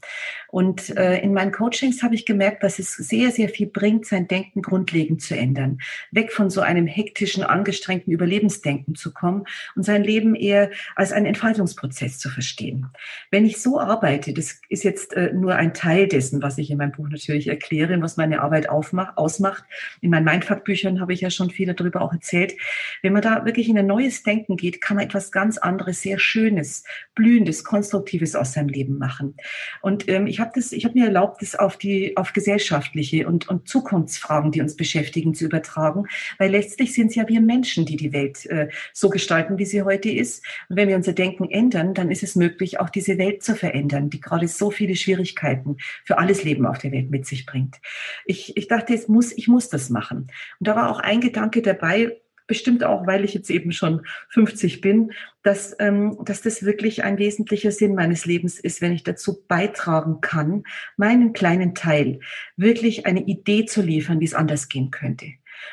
[0.48, 4.28] Und äh, in meinen Coachings habe ich gemerkt, dass es sehr, sehr viel bringt, sein
[4.28, 5.78] Denken grundlegend zu ändern.
[6.10, 9.44] Weg von so einem hektischen, angestrengten Überlebensdenken zu kommen
[9.76, 12.86] und sein Leben eher als einen Entfaltungsprozess zu verstehen.
[13.30, 16.78] Wenn ich so arbeite, das ist jetzt äh, nur ein Teil dessen, was ich in
[16.78, 19.64] meinem Buch natürlich erkläre, was meine Arbeit aufmacht, ausmacht.
[20.00, 22.54] In meinen Mindfuck-Büchern habe ich ja schon viel darüber auch erzählt.
[23.02, 26.18] Wenn man da wirklich in ein neues Denken geht, kann man etwas ganz anderes, sehr
[26.18, 29.36] Schönes, Blühendes, Konstruktives aus seinem Leben machen.
[29.82, 34.52] Und ähm, ich habe das, mir erlaubt, das auf die, auf gesellschaftliche und, und Zukunftsfragen,
[34.52, 36.04] die uns beschäftigen, zu übertragen,
[36.38, 39.82] weil letztlich sind es ja wir Menschen, die die Welt äh, so gestalten, wie sie
[39.82, 40.44] heute ist.
[40.68, 44.10] Und wenn wir unser Denken ändern, dann ist es möglich, auch diese Welt zu verändern,
[44.10, 47.76] die gerade so viele Schwierigkeiten für alles Leben auf der Welt mit sich bringt.
[48.24, 50.28] Ich, ich dachte, es muss, ich muss das machen.
[50.58, 52.18] Und da war auch ein Gedanke dabei,
[52.48, 55.12] bestimmt auch, weil ich jetzt eben schon 50 bin,
[55.44, 60.20] dass, ähm, dass das wirklich ein wesentlicher Sinn meines Lebens ist, wenn ich dazu beitragen
[60.20, 60.64] kann,
[60.96, 62.18] meinen kleinen Teil
[62.56, 65.26] wirklich eine Idee zu liefern, wie es anders gehen könnte.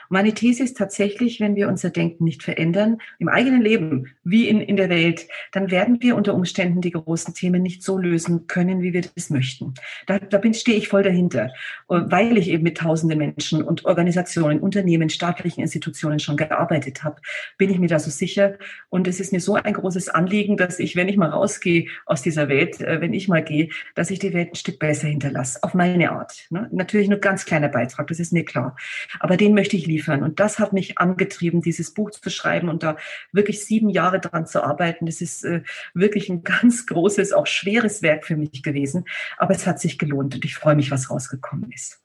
[0.09, 4.61] Meine These ist tatsächlich, wenn wir unser Denken nicht verändern, im eigenen Leben wie in,
[4.61, 8.81] in der Welt, dann werden wir unter Umständen die großen Themen nicht so lösen können,
[8.81, 9.73] wie wir das möchten.
[10.07, 11.51] Da, da bin, stehe ich voll dahinter,
[11.87, 17.21] weil ich eben mit tausenden Menschen und Organisationen, Unternehmen, staatlichen Institutionen schon gearbeitet habe,
[17.57, 18.57] bin ich mir da so sicher.
[18.89, 22.21] Und es ist mir so ein großes Anliegen, dass ich, wenn ich mal rausgehe aus
[22.21, 25.61] dieser Welt, äh, wenn ich mal gehe, dass ich die Welt ein Stück besser hinterlasse,
[25.63, 26.45] auf meine Art.
[26.49, 26.67] Ne?
[26.71, 28.75] Natürlich nur ganz kleiner Beitrag, das ist mir klar.
[29.19, 30.23] Aber den möchte ich liefern.
[30.23, 32.97] Und das hat mich angetrieben, dieses Buch zu schreiben und da
[33.31, 35.05] wirklich sieben Jahre dran zu arbeiten.
[35.05, 35.61] Das ist äh,
[35.93, 39.05] wirklich ein ganz großes, auch schweres Werk für mich gewesen.
[39.37, 42.04] Aber es hat sich gelohnt und ich freue mich, was rausgekommen ist.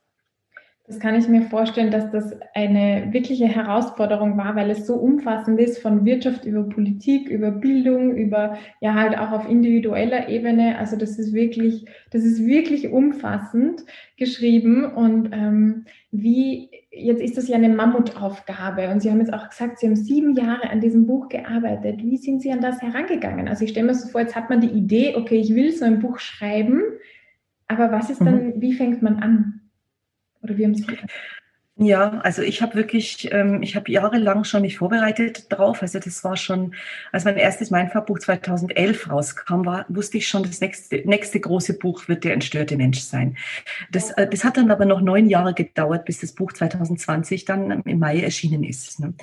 [0.91, 5.61] Das kann ich mir vorstellen, dass das eine wirkliche Herausforderung war, weil es so umfassend
[5.61, 10.79] ist von Wirtschaft über Politik, über Bildung, über ja halt auch auf individueller Ebene.
[10.79, 13.85] Also das ist wirklich, das ist wirklich umfassend
[14.17, 19.49] geschrieben und ähm, wie jetzt ist das ja eine Mammutaufgabe und Sie haben jetzt auch
[19.49, 22.03] gesagt, Sie haben sieben Jahre an diesem Buch gearbeitet.
[22.03, 23.47] Wie sind Sie an das herangegangen?
[23.47, 25.85] Also ich stelle mir so vor, jetzt hat man die Idee, okay, ich will so
[25.85, 26.83] ein Buch schreiben,
[27.69, 28.53] aber was ist dann, mhm.
[28.57, 29.60] wie fängt man an?
[30.43, 30.87] Oder wie haben Sie?
[31.83, 35.81] Ja, also ich habe wirklich, ähm, ich habe jahrelang schon mich vorbereitet drauf.
[35.81, 36.75] Also das war schon,
[37.11, 42.07] als mein erstes Mindfuck-Buch 2011 rauskam, war, wusste ich schon, das nächste, nächste große Buch
[42.07, 43.39] wird der entstörte Mensch sein.
[43.91, 47.83] Das, äh, das hat dann aber noch neun Jahre gedauert, bis das Buch 2020 dann
[47.85, 49.01] im Mai erschienen ist.
[49.01, 49.15] Ne?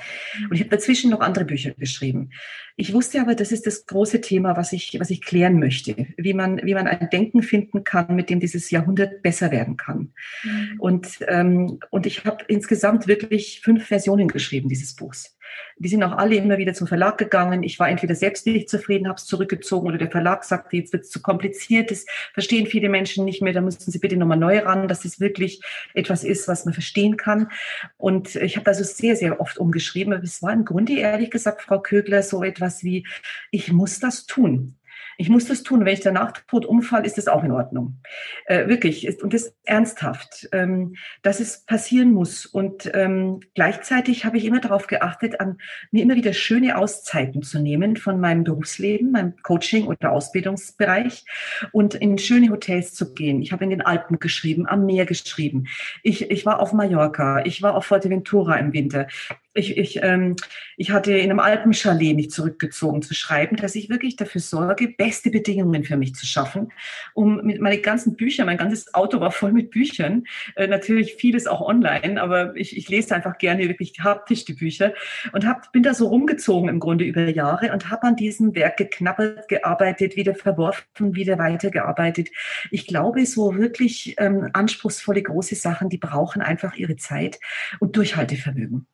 [0.50, 2.32] Und ich habe dazwischen noch andere Bücher geschrieben.
[2.80, 6.36] Ich wusste aber, das ist das große Thema, was ich, was ich klären möchte, wie
[6.36, 10.14] man, wie man ein Denken finden kann, mit dem dieses Jahrhundert besser werden kann.
[10.44, 10.76] Mhm.
[10.78, 15.37] Und, ähm, und ich habe insgesamt wirklich fünf Versionen geschrieben dieses Buchs.
[15.78, 17.64] Die sind auch alle immer wieder zum Verlag gegangen.
[17.64, 21.04] Ich war entweder selbst nicht zufrieden, habe es zurückgezogen oder der Verlag sagte, jetzt wird
[21.04, 24.60] es zu kompliziert, das verstehen viele Menschen nicht mehr, da müssen sie bitte nochmal neu
[24.60, 25.62] ran, dass es wirklich
[25.94, 27.50] etwas ist, was man verstehen kann.
[27.98, 31.62] Und ich habe also sehr, sehr oft umgeschrieben, aber es war im Grunde ehrlich gesagt,
[31.62, 33.06] Frau Kögler, so etwas wie,
[33.52, 34.76] ich muss das tun.
[35.18, 35.84] Ich muss das tun.
[35.84, 38.00] Wenn ich danach tot umfall, ist das auch in Ordnung.
[38.46, 39.06] Äh, wirklich.
[39.06, 42.46] Ist, und das ernsthaft, ähm, dass es passieren muss.
[42.46, 45.58] Und ähm, gleichzeitig habe ich immer darauf geachtet, an
[45.92, 51.26] mir immer wieder schöne Auszeiten zu nehmen von meinem Berufsleben, meinem Coaching- oder Ausbildungsbereich
[51.72, 53.42] und in schöne Hotels zu gehen.
[53.42, 55.68] Ich habe in den Alpen geschrieben, am Meer geschrieben.
[56.04, 59.08] Ich, ich war auf Mallorca, ich war auf Fuerteventura im Winter
[59.58, 60.36] ich, ich, ähm,
[60.78, 65.32] ich hatte in einem Alpenchalet mich zurückgezogen zu schreiben, dass ich wirklich dafür sorge, beste
[65.32, 66.72] Bedingungen für mich zu schaffen,
[67.14, 71.48] um mit meine ganzen Bücher, mein ganzes Auto war voll mit Büchern, äh, natürlich vieles
[71.48, 74.94] auch online, aber ich, ich lese einfach gerne wirklich haptisch die Bücher
[75.34, 78.78] und hab, bin da so rumgezogen im Grunde über Jahre und habe an diesem Werk
[78.78, 82.30] geknabbert, gearbeitet, wieder verworfen, wieder weitergearbeitet.
[82.72, 87.40] Ich glaube, so wirklich ähm, anspruchsvolle große Sachen, die brauchen einfach ihre Zeit
[87.80, 88.88] und Durchhaltevermögen.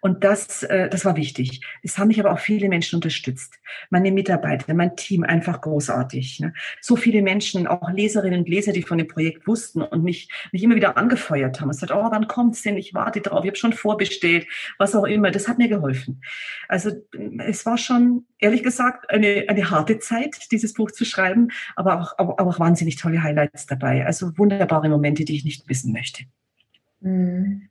[0.00, 1.60] Und das, äh, das war wichtig.
[1.82, 3.58] Es haben mich aber auch viele Menschen unterstützt.
[3.90, 6.40] Meine Mitarbeiter, mein Team, einfach großartig.
[6.40, 6.54] Ne?
[6.80, 10.62] So viele Menschen, auch Leserinnen und Leser, die von dem Projekt wussten und mich, mich
[10.62, 12.76] immer wieder angefeuert haben und gesagt, oh, wann kommt's denn?
[12.76, 14.46] Ich warte drauf, ich habe schon vorbestellt,
[14.78, 15.30] was auch immer.
[15.30, 16.22] Das hat mir geholfen.
[16.68, 16.90] Also
[17.38, 22.18] es war schon, ehrlich gesagt, eine, eine harte Zeit, dieses Buch zu schreiben, aber auch,
[22.18, 24.06] aber auch wahnsinnig tolle Highlights dabei.
[24.06, 26.24] Also wunderbare Momente, die ich nicht wissen möchte.
[27.00, 27.69] Mhm.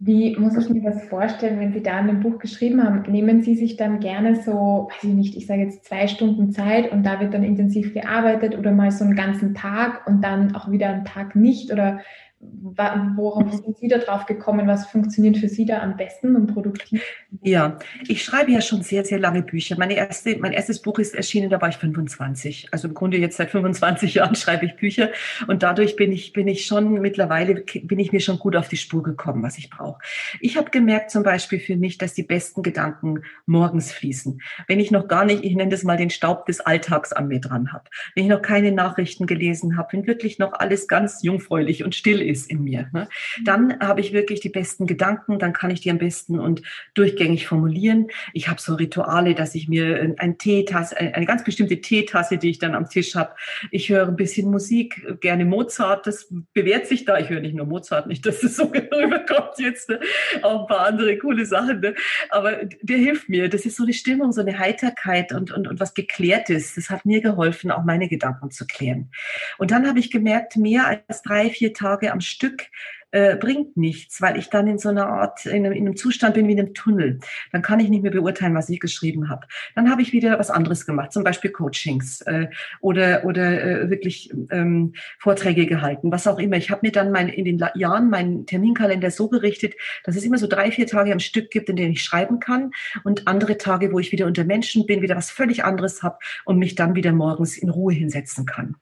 [0.00, 3.02] Wie muss ich mir das vorstellen, wenn Sie da ein Buch geschrieben haben?
[3.10, 6.92] Nehmen Sie sich dann gerne so, weiß ich nicht, ich sage jetzt zwei Stunden Zeit
[6.92, 10.70] und da wird dann intensiv gearbeitet oder mal so einen ganzen Tag und dann auch
[10.70, 11.72] wieder einen Tag nicht?
[11.72, 12.00] Oder
[12.40, 14.68] Worauf sind Sie da drauf gekommen?
[14.68, 17.02] Was funktioniert für Sie da am besten und produktiv?
[17.42, 19.76] Ja, ich schreibe ja schon sehr, sehr lange Bücher.
[19.76, 22.68] Meine erste, mein erstes Buch ist erschienen, da war ich 25.
[22.70, 25.10] Also im Grunde jetzt seit 25 Jahren schreibe ich Bücher
[25.48, 28.76] und dadurch bin ich, bin ich schon mittlerweile, bin ich mir schon gut auf die
[28.76, 30.00] Spur gekommen, was ich brauche.
[30.40, 34.40] Ich habe gemerkt zum Beispiel für mich, dass die besten Gedanken morgens fließen.
[34.68, 37.40] Wenn ich noch gar nicht, ich nenne das mal den Staub des Alltags an mir
[37.40, 37.84] dran habe.
[38.14, 42.22] Wenn ich noch keine Nachrichten gelesen habe, wenn wirklich noch alles ganz jungfräulich und still
[42.22, 42.88] ist in mir.
[42.92, 43.08] Ne?
[43.44, 46.62] Dann habe ich wirklich die besten Gedanken, dann kann ich die am besten und
[46.94, 48.08] durchgängig formulieren.
[48.32, 52.58] Ich habe so Rituale, dass ich mir ein Teetasse, eine ganz bestimmte Teetasse, die ich
[52.58, 53.34] dann am Tisch habe.
[53.70, 57.18] Ich höre ein bisschen Musik, gerne Mozart, das bewährt sich da.
[57.18, 60.00] Ich höre nicht nur Mozart, nicht, dass es so rüberkommt jetzt, ne?
[60.42, 61.80] auch ein paar andere coole Sachen.
[61.80, 61.94] Ne?
[62.30, 63.48] Aber der hilft mir.
[63.48, 66.74] Das ist so eine Stimmung, so eine Heiterkeit und, und, und was Geklärtes.
[66.74, 69.10] Das hat mir geholfen, auch meine Gedanken zu klären.
[69.58, 72.70] Und dann habe ich gemerkt, mehr als drei, vier Tage am am Stück
[73.10, 76.34] äh, bringt nichts, weil ich dann in so einer Art, in einem, in einem Zustand
[76.34, 77.20] bin wie in einem Tunnel.
[77.52, 79.46] Dann kann ich nicht mehr beurteilen, was ich geschrieben habe.
[79.74, 82.48] Dann habe ich wieder was anderes gemacht, zum Beispiel Coachings äh,
[82.80, 86.56] oder, oder äh, wirklich ähm, Vorträge gehalten, was auch immer.
[86.56, 90.36] Ich habe mir dann mein, in den Jahren meinen Terminkalender so gerichtet, dass es immer
[90.36, 92.72] so drei, vier Tage am Stück gibt, in denen ich schreiben kann
[93.04, 96.58] und andere Tage, wo ich wieder unter Menschen bin, wieder was völlig anderes habe und
[96.58, 98.76] mich dann wieder morgens in Ruhe hinsetzen kann.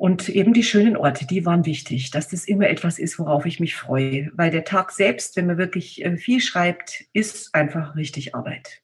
[0.00, 3.60] Und eben die schönen Orte, die waren wichtig, dass das immer etwas ist, worauf ich
[3.60, 4.30] mich freue.
[4.32, 8.80] Weil der Tag selbst, wenn man wirklich äh, viel schreibt, ist einfach richtig Arbeit.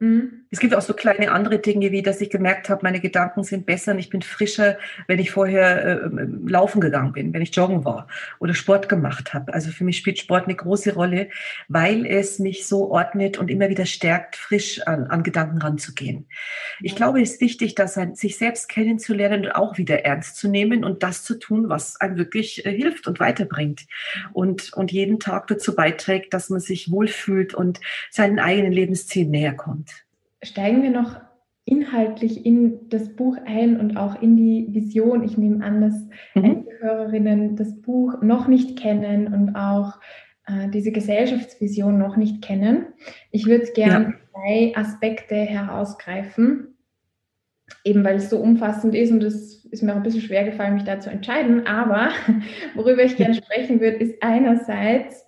[0.00, 0.46] Mhm.
[0.50, 3.66] Es gibt auch so kleine andere Dinge, wie dass ich gemerkt habe, meine Gedanken sind
[3.66, 7.54] besser und ich bin frischer, wenn ich vorher äh, ähm, laufen gegangen bin, wenn ich
[7.54, 8.08] joggen war
[8.38, 9.52] oder Sport gemacht habe.
[9.52, 11.28] Also für mich spielt Sport eine große Rolle,
[11.68, 16.26] weil es mich so ordnet und immer wieder stärkt, frisch an, an Gedanken ranzugehen.
[16.80, 20.48] Ich glaube, es ist wichtig, dass ein, sich selbst kennenzulernen und auch wieder ernst zu
[20.48, 23.82] nehmen und das zu tun, was einem wirklich äh, hilft und weiterbringt
[24.32, 29.52] und, und jeden Tag dazu beiträgt, dass man sich wohlfühlt und seinen eigenen Lebenszielen näher
[29.52, 29.89] kommt
[30.42, 31.20] steigen wir noch
[31.64, 35.22] inhaltlich in das Buch ein und auch in die Vision.
[35.22, 35.94] Ich nehme an, dass
[36.34, 36.44] mhm.
[36.44, 40.00] einige Hörerinnen das Buch noch nicht kennen und auch
[40.46, 42.86] äh, diese Gesellschaftsvision noch nicht kennen.
[43.30, 44.12] Ich würde gerne ja.
[44.32, 46.76] zwei Aspekte herausgreifen,
[47.84, 50.74] eben weil es so umfassend ist und es ist mir auch ein bisschen schwer gefallen,
[50.74, 51.66] mich da zu entscheiden.
[51.66, 52.08] Aber
[52.74, 55.24] worüber ich gerne sprechen würde, ist einerseits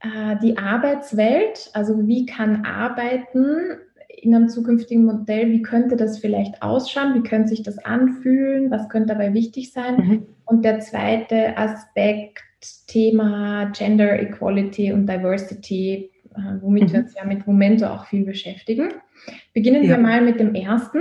[0.00, 3.78] äh, die Arbeitswelt, also wie kann Arbeiten
[4.16, 8.88] in einem zukünftigen Modell, wie könnte das vielleicht ausschauen, wie könnte sich das anfühlen, was
[8.88, 9.96] könnte dabei wichtig sein.
[9.96, 10.26] Mhm.
[10.44, 12.42] Und der zweite Aspekt,
[12.86, 16.92] Thema Gender Equality und Diversity, äh, womit mhm.
[16.92, 18.88] wir uns ja mit Momento auch viel beschäftigen.
[19.52, 19.90] Beginnen ja.
[19.90, 21.00] wir mal mit dem ersten.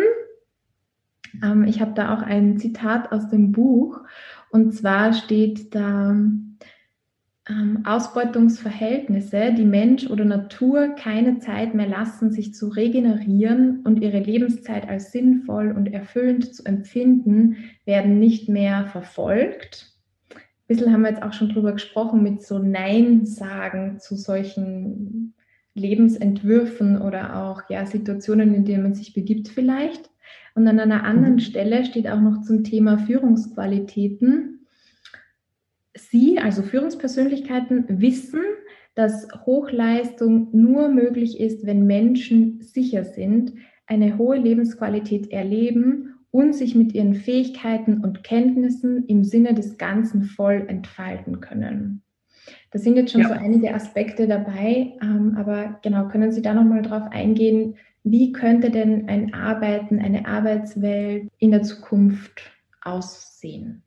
[1.44, 4.02] Ähm, ich habe da auch ein Zitat aus dem Buch
[4.52, 6.16] und zwar steht da,
[7.48, 14.20] ähm, Ausbeutungsverhältnisse, die Mensch oder Natur keine Zeit mehr lassen, sich zu regenerieren und ihre
[14.20, 19.94] Lebenszeit als sinnvoll und erfüllend zu empfinden, werden nicht mehr verfolgt.
[20.32, 25.36] Ein bisschen haben wir jetzt auch schon drüber gesprochen mit so Nein sagen zu solchen
[25.76, 30.10] Lebensentwürfen oder auch ja, Situationen, in denen man sich begibt vielleicht.
[30.56, 31.40] Und an einer anderen mhm.
[31.40, 34.55] Stelle steht auch noch zum Thema Führungsqualitäten.
[35.96, 38.42] Sie, also Führungspersönlichkeiten, wissen,
[38.96, 43.54] dass Hochleistung nur möglich ist, wenn Menschen sicher sind,
[43.88, 50.24] eine hohe Lebensqualität erleben und sich mit ihren Fähigkeiten und Kenntnissen im Sinne des Ganzen
[50.24, 52.02] voll entfalten können.
[52.72, 53.30] Da sind jetzt schon ja.
[53.30, 58.70] so einige Aspekte dabei, ähm, aber genau, können Sie da nochmal drauf eingehen, wie könnte
[58.70, 63.84] denn ein Arbeiten, eine Arbeitswelt in der Zukunft aussehen?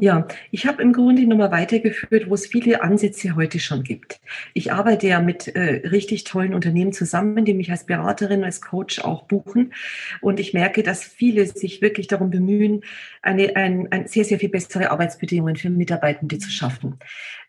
[0.00, 4.18] Ja, ich habe im Grunde nochmal weitergeführt, wo es viele Ansätze heute schon gibt.
[4.54, 9.00] Ich arbeite ja mit äh, richtig tollen Unternehmen zusammen, die mich als Beraterin, als Coach
[9.00, 9.74] auch buchen.
[10.22, 12.80] Und ich merke, dass viele sich wirklich darum bemühen,
[13.20, 16.98] eine, ein, ein sehr, sehr viel bessere Arbeitsbedingungen für Mitarbeitende zu schaffen.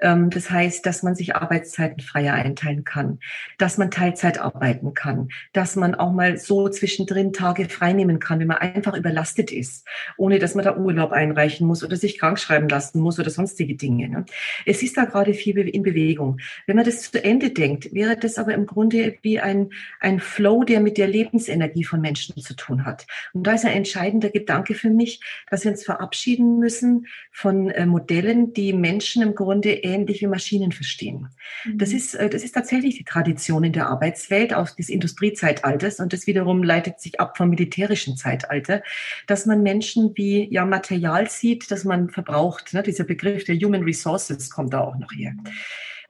[0.02, 3.20] Ähm, das heißt, dass man sich Arbeitszeiten freier einteilen kann,
[3.60, 8.48] dass man Teilzeit arbeiten kann, dass man auch mal so zwischendrin Tage freinehmen kann, wenn
[8.48, 9.88] man einfach überlastet ist,
[10.18, 13.76] ohne dass man da Urlaub einreichen muss oder sich krank schreiben lassen muss oder sonstige
[13.76, 14.10] Dinge.
[14.10, 14.26] Ne?
[14.66, 16.40] Es ist da gerade viel in Bewegung.
[16.68, 20.64] Wenn man das zu Ende denkt, wäre das aber im Grunde wie ein, ein Flow,
[20.64, 23.06] der mit der Lebensenergie von Menschen zu tun hat.
[23.34, 27.86] Und da ist ein entscheidender Gedanke für mich, dass wir uns verabschieden müssen von äh,
[27.86, 31.30] Modellen, die Menschen im Grunde ähnlich wie Maschinen verstehen.
[31.66, 31.78] Mhm.
[31.78, 36.14] Das ist, äh, das ist tatsächlich die Tradition in der Arbeitswelt aus des Industriezeitalters und
[36.14, 38.84] das wiederum leitet sich ab vom militärischen Zeitalter,
[39.28, 42.74] dass man Menschen wie ja Material sieht, dass man verbraucht.
[42.74, 42.84] Ne?
[42.84, 45.34] Dieser Begriff der Human Resources kommt da auch noch her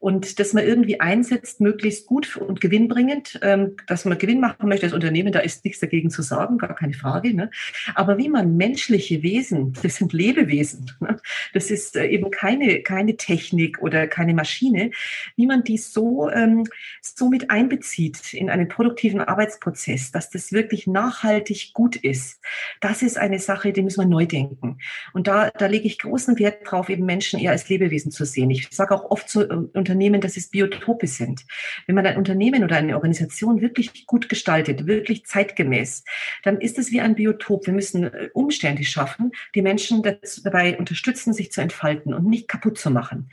[0.02, 4.88] und dass man irgendwie einsetzt, möglichst gut und gewinnbringend, ähm, dass man Gewinn machen möchte
[4.88, 7.36] als Unternehmen, da ist nichts dagegen zu sagen, gar keine Frage.
[7.36, 7.52] Ne?
[7.94, 11.18] Aber wie man menschliche Wesen, das sind Lebewesen, ne?
[11.54, 14.90] das ist äh, eben keine, keine Technik oder keine Maschine,
[15.36, 16.64] wie man die so, ähm,
[17.02, 22.42] so mit einbezieht in einen produktiven Arbeitsprozess, dass das wirklich nachhaltig gut ist,
[22.80, 24.80] das ist eine Sache, die müssen wir neu denken.
[25.14, 28.50] Und da, da lege ich großen Wert drauf, eben Menschen eher als Lebewesen zu sehen.
[28.50, 31.46] Ich sage auch oft zu äh, Unternehmen, dass es Biotope sind.
[31.86, 36.06] Wenn man ein Unternehmen oder eine Organisation wirklich gut gestaltet, wirklich zeitgemäß,
[36.44, 37.66] dann ist es wie ein Biotop.
[37.66, 42.78] Wir müssen äh, Umstände schaffen, die Menschen dabei unterstützen, sich zu entfalten und nicht kaputt
[42.78, 43.30] zu machen.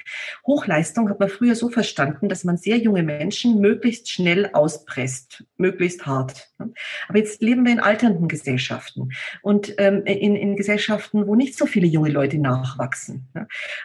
[0.47, 6.07] Hochleistung hat man früher so verstanden, dass man sehr junge Menschen möglichst schnell auspresst, möglichst
[6.07, 6.51] hart.
[7.09, 9.11] Aber jetzt leben wir in alternden Gesellschaften
[9.43, 13.29] und ähm, in, in Gesellschaften, wo nicht so viele junge Leute nachwachsen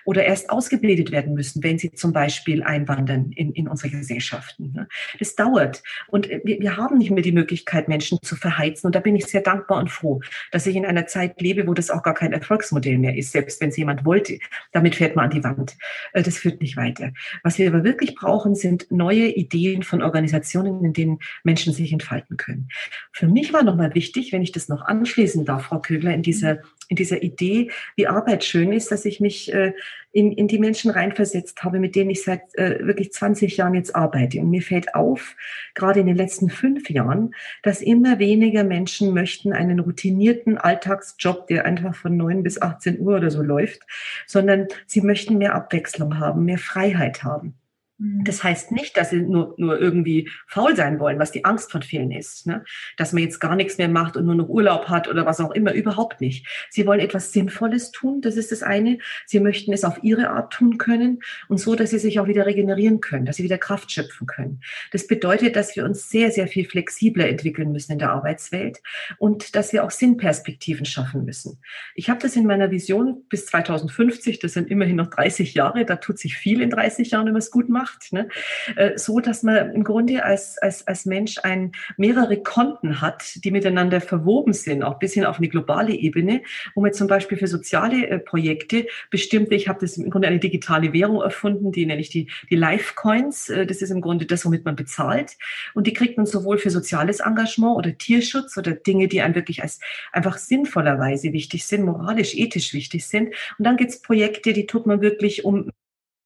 [0.06, 4.72] oder erst ausgebildet werden müssen, wenn sie zum Beispiel einwandern in, in unsere Gesellschaften.
[4.74, 4.88] Ne?
[5.20, 5.84] Das dauert.
[6.08, 8.88] Und wir, wir haben nicht mehr die Möglichkeit, Menschen zu verheizen.
[8.88, 10.22] Und da bin ich sehr dankbar und froh,
[10.52, 13.32] dass ich in einer Zeit lebe, wo das auch gar kein Erfolgsmodell mehr ist.
[13.32, 14.40] Selbst wenn es jemand wollte,
[14.72, 15.76] damit fährt man an die Wand.
[16.14, 17.12] Äh, das führt nicht weiter.
[17.44, 22.38] Was wir aber wirklich brauchen, sind neue Ideen von Organisationen, in denen Menschen sich entfalten
[22.38, 22.70] können.
[23.12, 26.60] Für mich war nochmal wichtig, wenn ich das noch anschließen darf, Frau Kögler, in dieser,
[26.90, 29.74] in dieser Idee, wie Arbeit schön ist, dass ich mich äh,
[30.12, 33.96] in, in die Menschen reinversetzt habe, mit denen ich seit äh, wirklich 20 Jahren jetzt
[33.96, 34.40] arbeite.
[34.40, 35.36] Und mir fällt auf,
[35.74, 41.66] gerade in den letzten fünf Jahren, dass immer weniger Menschen möchten einen routinierten Alltagsjob, der
[41.66, 43.82] einfach von 9 bis 18 Uhr oder so läuft,
[44.28, 47.56] sondern sie möchten mehr Abwechslung haben, mehr Freiheit haben.
[48.04, 48.24] Mhm.
[48.26, 51.82] Das heißt nicht, dass sie nur, nur irgendwie faul sein wollen, was die Angst von
[51.82, 52.46] vielen ist.
[52.46, 52.64] Ne?
[52.98, 55.52] Dass man jetzt gar nichts mehr macht und nur noch Urlaub hat oder was auch
[55.52, 56.46] immer, überhaupt nicht.
[56.70, 58.98] Sie wollen etwas Sinnvolles tun, das ist das eine.
[59.26, 62.46] Sie möchten es auf ihre Art tun können und so, dass sie sich auch wieder
[62.46, 64.60] regenerieren können, dass sie wieder Kraft schöpfen können.
[64.92, 68.82] Das bedeutet, dass wir uns sehr, sehr viel flexibler entwickeln müssen in der Arbeitswelt
[69.18, 71.60] und dass wir auch Sinnperspektiven schaffen müssen.
[71.96, 75.96] Ich habe das in meiner Vision bis 2050, das sind immerhin noch 30 Jahre, da
[75.96, 78.28] tut sich viel in 30 Jahren, wenn man es gut macht macht, ne?
[78.76, 83.52] Äh, so dass man im Grunde als, als, als Mensch ein, mehrere Konten hat, die
[83.52, 86.42] miteinander verwoben sind, auch bis hin auf eine globale Ebene,
[86.76, 90.40] wo man zum Beispiel für soziale äh, Projekte bestimmte, ich habe das im Grunde eine
[90.40, 93.50] digitale Währung erfunden, die nenne ich die, die Life Coins.
[93.50, 95.38] Äh, das ist im Grunde das, womit man bezahlt.
[95.74, 99.62] Und die kriegt man sowohl für soziales Engagement oder Tierschutz oder Dinge, die einem wirklich
[99.62, 99.80] als
[100.12, 103.34] einfach sinnvollerweise wichtig sind, moralisch, ethisch wichtig sind.
[103.58, 105.70] Und dann gibt es Projekte, die tut man wirklich, um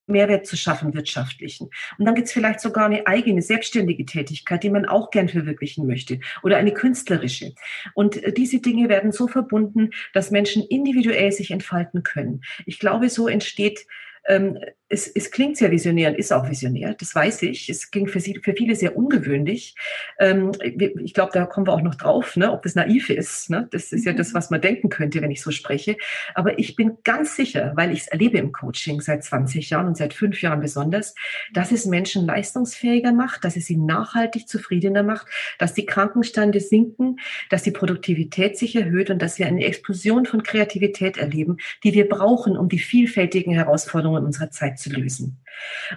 [0.07, 1.69] Mehrwert zu schaffen, wirtschaftlichen.
[1.97, 5.85] Und dann gibt es vielleicht sogar eine eigene selbstständige Tätigkeit, die man auch gern verwirklichen
[5.85, 7.53] möchte oder eine künstlerische.
[7.93, 12.41] Und äh, diese Dinge werden so verbunden, dass Menschen individuell sich entfalten können.
[12.65, 13.85] Ich glaube, so entsteht
[14.27, 14.59] ähm,
[14.89, 17.69] es, es klingt sehr visionär und ist auch visionär, das weiß ich.
[17.69, 19.75] Es klingt für, sie, für viele sehr ungewöhnlich.
[20.17, 23.49] Ähm, ich glaube, da kommen wir auch noch drauf, ne, ob das naiv ist.
[23.49, 23.67] Ne?
[23.71, 25.97] Das ist ja das, was man denken könnte, wenn ich so spreche.
[26.35, 29.97] Aber ich bin ganz sicher, weil ich es erlebe im Coaching seit 20 Jahren und
[29.97, 31.15] seit fünf Jahren besonders,
[31.53, 35.27] dass es Menschen leistungsfähiger macht, dass es sie nachhaltig zufriedener macht,
[35.59, 37.17] dass die Krankenstände sinken,
[37.49, 42.07] dass die Produktivität sich erhöht und dass wir eine Explosion von Kreativität erleben, die wir
[42.07, 45.39] brauchen, um die vielfältigen Herausforderungen unserer Zeit zu lösen.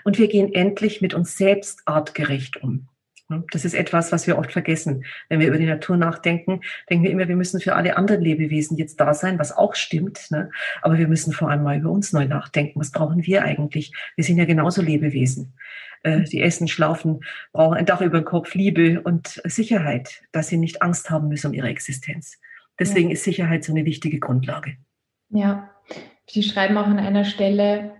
[0.04, 2.88] Und wir gehen endlich mit uns selbst artgerecht um.
[3.52, 5.04] Das ist etwas, was wir oft vergessen.
[5.28, 8.76] Wenn wir über die Natur nachdenken, denken wir immer, wir müssen für alle anderen Lebewesen
[8.76, 10.30] jetzt da sein, was auch stimmt.
[10.30, 10.50] Ne?
[10.82, 12.80] Aber wir müssen vor allem mal über uns neu nachdenken.
[12.80, 13.92] Was brauchen wir eigentlich?
[14.16, 15.54] Wir sind ja genauso Lebewesen.
[16.02, 17.20] Äh, die essen, schlafen,
[17.52, 21.48] brauchen ein Dach über dem Kopf, Liebe und Sicherheit, dass sie nicht Angst haben müssen
[21.48, 22.38] um ihre Existenz.
[22.78, 23.12] Deswegen ja.
[23.12, 24.76] ist Sicherheit so eine wichtige Grundlage.
[25.28, 25.70] Ja,
[26.26, 27.92] Sie schreiben auch an einer Stelle,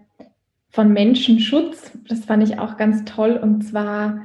[0.71, 1.91] von Menschenschutz.
[2.09, 3.39] Das fand ich auch ganz toll.
[3.43, 4.23] Und zwar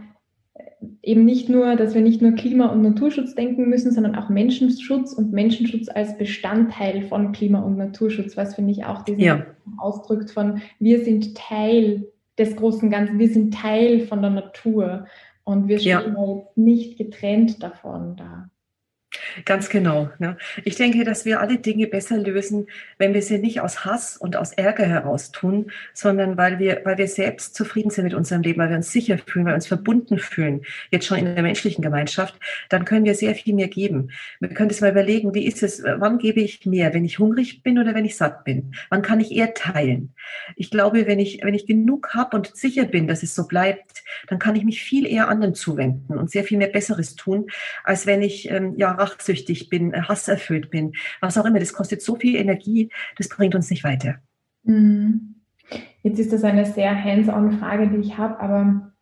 [0.54, 0.64] äh,
[1.02, 5.14] eben nicht nur, dass wir nicht nur Klima- und Naturschutz denken müssen, sondern auch Menschenschutz
[5.14, 9.46] und Menschenschutz als Bestandteil von Klima- und Naturschutz, was finde ich auch diesen ja.
[9.78, 15.06] ausdrückt von wir sind Teil des großen Ganzen, wir sind Teil von der Natur
[15.44, 16.36] und wir stehen ja.
[16.36, 18.50] jetzt nicht getrennt davon da.
[19.44, 20.10] Ganz genau.
[20.20, 20.38] Ne?
[20.64, 24.36] Ich denke, dass wir alle Dinge besser lösen, wenn wir sie nicht aus Hass und
[24.36, 28.60] aus Ärger heraus tun, sondern weil wir, weil wir selbst zufrieden sind mit unserem Leben,
[28.60, 30.62] weil wir uns sicher fühlen, weil wir uns verbunden fühlen,
[30.92, 32.40] jetzt schon in der menschlichen Gemeinschaft,
[32.70, 34.12] dann können wir sehr viel mehr geben.
[34.40, 37.64] Wir können es mal überlegen, wie ist es, wann gebe ich mehr, wenn ich hungrig
[37.64, 38.74] bin oder wenn ich satt bin?
[38.90, 40.14] Wann kann ich eher teilen?
[40.56, 44.04] Ich glaube, wenn ich, wenn ich genug habe und sicher bin, dass es so bleibt,
[44.28, 47.48] dann kann ich mich viel eher anderen zuwenden und sehr viel mehr Besseres tun,
[47.84, 51.60] als wenn ich ähm, ja rachsüchtig bin, äh, hasserfüllt bin, was auch immer.
[51.60, 54.16] Das kostet so viel Energie, das bringt uns nicht weiter.
[54.64, 55.36] Mhm.
[56.04, 58.94] Jetzt ist das eine sehr hands-on-Frage, die ich habe, aber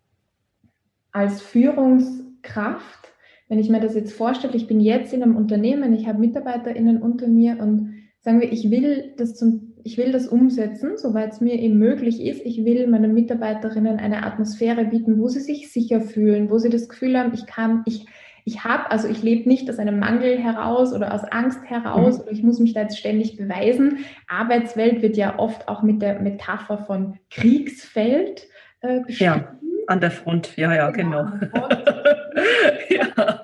[1.11, 3.11] als Führungskraft,
[3.49, 7.01] wenn ich mir das jetzt vorstelle, ich bin jetzt in einem Unternehmen, ich habe MitarbeiterInnen
[7.01, 11.41] unter mir und sagen wir, ich will das zum ich will das umsetzen, soweit es
[11.41, 12.41] mir eben möglich ist.
[12.45, 16.87] Ich will meinen Mitarbeiterinnen eine Atmosphäre bieten, wo sie sich sicher fühlen, wo sie das
[16.87, 18.05] Gefühl haben, ich kann, ich,
[18.45, 22.23] ich habe, also ich lebe nicht aus einem Mangel heraus oder aus Angst heraus mhm.
[22.23, 24.05] oder ich muss mich da jetzt ständig beweisen.
[24.27, 28.47] Arbeitswelt wird ja oft auch mit der Metapher von Kriegsfeld
[28.81, 29.19] äh, beschrieben.
[29.19, 31.25] Ja, an der Front, ja, ja, genau.
[31.39, 31.69] genau.
[32.89, 33.43] ja.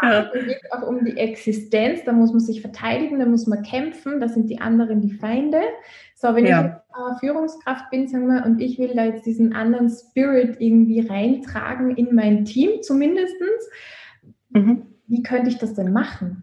[0.00, 0.22] Ja.
[0.22, 4.20] Da geht auch um die Existenz, da muss man sich verteidigen, da muss man kämpfen,
[4.20, 5.60] da sind die anderen die Feinde.
[6.20, 6.82] So, wenn ja.
[6.90, 10.98] ich äh, Führungskraft bin, sagen wir, und ich will da jetzt diesen anderen Spirit irgendwie
[11.00, 13.70] reintragen in mein Team zumindestens,
[14.48, 14.82] mhm.
[15.06, 16.42] wie könnte ich das denn machen?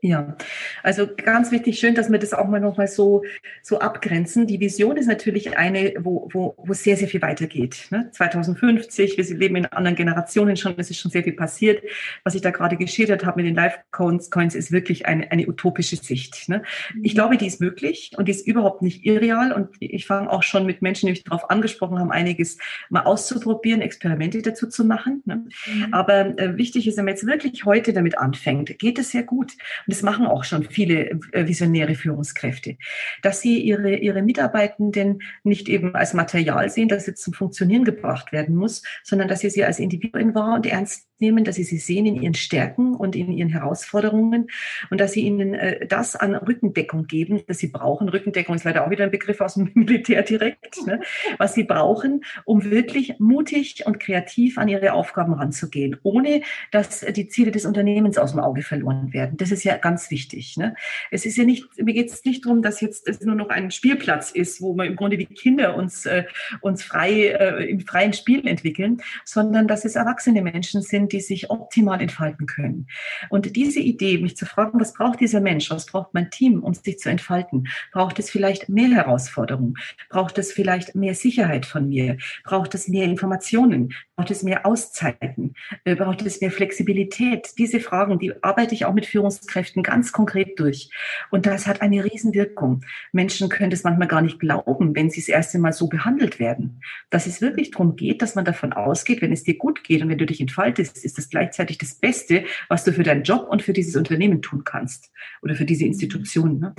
[0.00, 0.36] Ja,
[0.84, 3.24] also ganz wichtig, schön, dass wir das auch mal nochmal so,
[3.62, 4.46] so abgrenzen.
[4.46, 7.88] Die Vision ist natürlich eine, wo, wo, wo sehr, sehr viel weitergeht.
[7.90, 8.08] Ne?
[8.12, 11.82] 2050, wir leben in anderen Generationen schon, es ist schon sehr viel passiert.
[12.22, 15.96] Was ich da gerade geschildert habe mit den Live-Coins, Coins, ist wirklich eine, eine utopische
[15.96, 16.48] Sicht.
[16.48, 16.62] Ne?
[17.02, 19.52] Ich glaube, die ist möglich und die ist überhaupt nicht irreal.
[19.52, 23.80] Und ich fange auch schon mit Menschen, die mich darauf angesprochen haben, einiges mal auszuprobieren,
[23.80, 25.22] Experimente dazu zu machen.
[25.24, 25.44] Ne?
[25.66, 25.92] Mhm.
[25.92, 29.54] Aber äh, wichtig ist, wenn man jetzt wirklich heute damit anfängt, geht es sehr gut.
[29.88, 32.76] Und das machen auch schon viele äh, visionäre Führungskräfte,
[33.22, 38.30] dass sie ihre, ihre Mitarbeitenden nicht eben als Material sehen, das jetzt zum Funktionieren gebracht
[38.30, 41.78] werden muss, sondern dass sie sie als Individuen wahr und ernst nehmen, dass sie sie
[41.78, 44.48] sehen in ihren Stärken und in ihren Herausforderungen
[44.90, 48.08] und dass sie ihnen äh, das an Rückendeckung geben, das sie brauchen.
[48.08, 51.00] Rückendeckung ist leider auch wieder ein Begriff aus dem Militär direkt, ne?
[51.38, 57.28] was sie brauchen, um wirklich mutig und kreativ an ihre Aufgaben ranzugehen, ohne dass die
[57.28, 59.36] Ziele des Unternehmens aus dem Auge verloren werden.
[59.36, 60.56] Das ist ja ganz wichtig.
[60.56, 60.74] Ne?
[61.10, 63.70] Es ist ja nicht, mir geht es nicht darum, dass jetzt es nur noch ein
[63.70, 66.24] Spielplatz ist, wo wir im Grunde wie Kinder uns, äh,
[66.60, 71.50] uns frei äh, im freien Spiel entwickeln, sondern dass es erwachsene Menschen sind, die sich
[71.50, 72.86] optimal entfalten können.
[73.30, 76.74] Und diese Idee, mich zu fragen, was braucht dieser Mensch, was braucht mein Team, um
[76.74, 77.68] sich zu entfalten?
[77.92, 79.74] Braucht es vielleicht mehr Herausforderungen?
[80.08, 82.16] Braucht es vielleicht mehr Sicherheit von mir?
[82.44, 83.94] Braucht es mehr Informationen?
[84.16, 85.54] Braucht es mehr Auszeiten?
[85.84, 87.52] Äh, braucht es mehr Flexibilität?
[87.58, 90.90] Diese Fragen, die arbeite ich auch mit Führungskräften ganz konkret durch.
[91.30, 92.84] Und das hat eine Riesenwirkung.
[93.12, 96.80] Menschen können das manchmal gar nicht glauben, wenn sie das erste Mal so behandelt werden.
[97.10, 100.08] Dass es wirklich darum geht, dass man davon ausgeht, wenn es dir gut geht und
[100.08, 103.62] wenn du dich entfaltest, ist das gleichzeitig das Beste, was du für deinen Job und
[103.62, 105.10] für dieses Unternehmen tun kannst
[105.42, 106.58] oder für diese Institution.
[106.58, 106.74] Ne?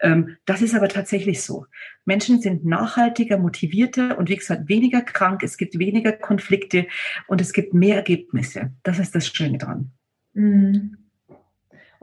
[0.00, 1.66] Ähm, das ist aber tatsächlich so.
[2.04, 5.42] Menschen sind nachhaltiger, motivierter und wie gesagt weniger krank.
[5.42, 6.86] Es gibt weniger Konflikte
[7.26, 8.72] und es gibt mehr Ergebnisse.
[8.82, 9.92] Das ist das Schöne dran.
[10.34, 11.03] Mhm.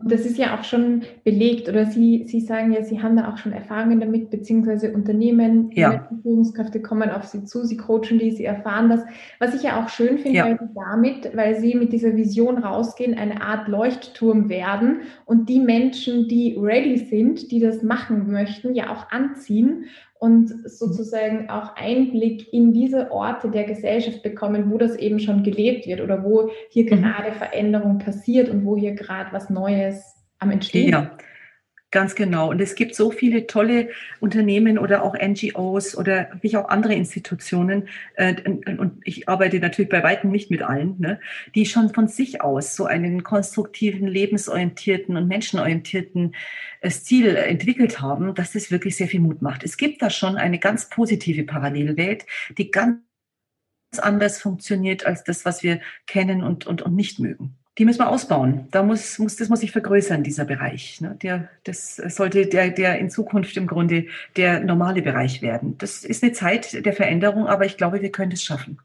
[0.02, 3.32] Und das ist ja auch schon belegt oder Sie, Sie sagen ja, Sie haben da
[3.32, 6.08] auch schon Erfahrungen damit, beziehungsweise Unternehmen, ja.
[6.22, 9.02] Führungskräfte kommen auf Sie zu, Sie coachen die, Sie erfahren das.
[9.39, 10.45] Was ich ja auch schön finde, ja.
[10.45, 15.60] weil Sie damit, weil Sie mit dieser Vision rausgehen, eine Art Leuchtturm werden und die
[15.60, 19.86] Menschen, die ready sind, die das machen möchten, ja auch anziehen
[20.22, 25.88] und sozusagen auch Einblick in diese Orte der Gesellschaft bekommen, wo das eben schon gelebt
[25.88, 26.89] wird oder wo hier mhm.
[26.89, 31.11] gerade Veränderung passiert und wo hier gerade was Neues am Entstehen ja.
[31.92, 32.50] Ganz genau.
[32.50, 33.89] Und es gibt so viele tolle
[34.22, 37.89] Unternehmen oder auch NGOs oder wie auch andere Institutionen.
[38.16, 41.20] Äh, und ich arbeite natürlich bei weitem nicht mit allen, ne,
[41.54, 46.34] die schon von sich aus so einen konstruktiven, lebensorientierten und menschenorientierten
[46.80, 49.66] äh, Stil entwickelt haben, dass das wirklich sehr viel Mut macht.
[49.66, 52.26] Es gibt da schon eine ganz positive Parallelwelt,
[52.58, 53.00] die ganz
[53.98, 58.09] anders funktioniert als das, was wir kennen und, und, und nicht mögen die müssen wir
[58.09, 58.67] ausbauen.
[58.72, 60.99] Da muss, muss, das muss sich vergrößern, dieser Bereich.
[60.99, 61.17] Ne?
[61.22, 65.78] Der, das sollte der, der in Zukunft im Grunde der normale Bereich werden.
[65.78, 68.80] Das ist eine Zeit der Veränderung, aber ich glaube, wir können es schaffen.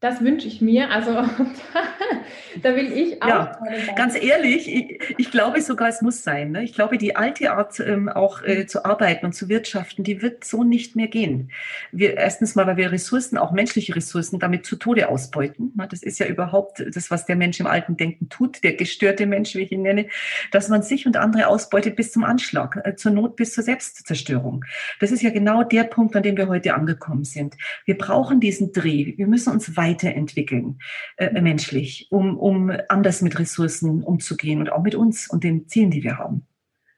[0.00, 0.90] Das wünsche ich mir.
[0.90, 1.12] Also
[2.62, 3.28] da will ich auch.
[3.28, 3.60] Ja,
[3.96, 6.52] ganz ehrlich, ich, ich, glaube sogar, es muss sein.
[6.52, 6.62] Ne?
[6.62, 10.44] Ich glaube, die alte Art, ähm, auch äh, zu arbeiten und zu wirtschaften, die wird
[10.44, 11.50] so nicht mehr gehen.
[11.90, 15.72] Wir, erstens mal, weil wir Ressourcen, auch menschliche Ressourcen, damit zu Tode ausbeuten.
[15.74, 15.88] Ne?
[15.90, 19.56] Das ist ja überhaupt das, was der Mensch im alten Denken tut, der gestörte Mensch,
[19.56, 20.06] wie ich ihn nenne,
[20.52, 24.64] dass man sich und andere ausbeutet bis zum Anschlag, äh, zur Not bis zur Selbstzerstörung.
[25.00, 27.56] Das ist ja genau der Punkt, an dem wir heute angekommen sind.
[27.84, 29.14] Wir brauchen diesen Dreh.
[29.16, 30.78] Wir müssen uns weiter weiterentwickeln,
[31.16, 35.90] äh, menschlich, um, um anders mit Ressourcen umzugehen und auch mit uns und den Zielen,
[35.90, 36.46] die wir haben.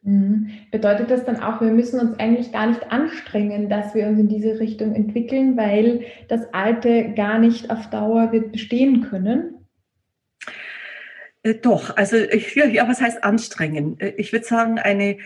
[0.03, 0.51] Mhm.
[0.71, 4.29] Bedeutet das dann auch, wir müssen uns eigentlich gar nicht anstrengen, dass wir uns in
[4.29, 9.57] diese Richtung entwickeln, weil das Alte gar nicht auf Dauer wird bestehen können?
[11.43, 14.01] Äh, doch, also ich, ja, was heißt anstrengen?
[14.01, 15.19] Äh, ich würde sagen, eine,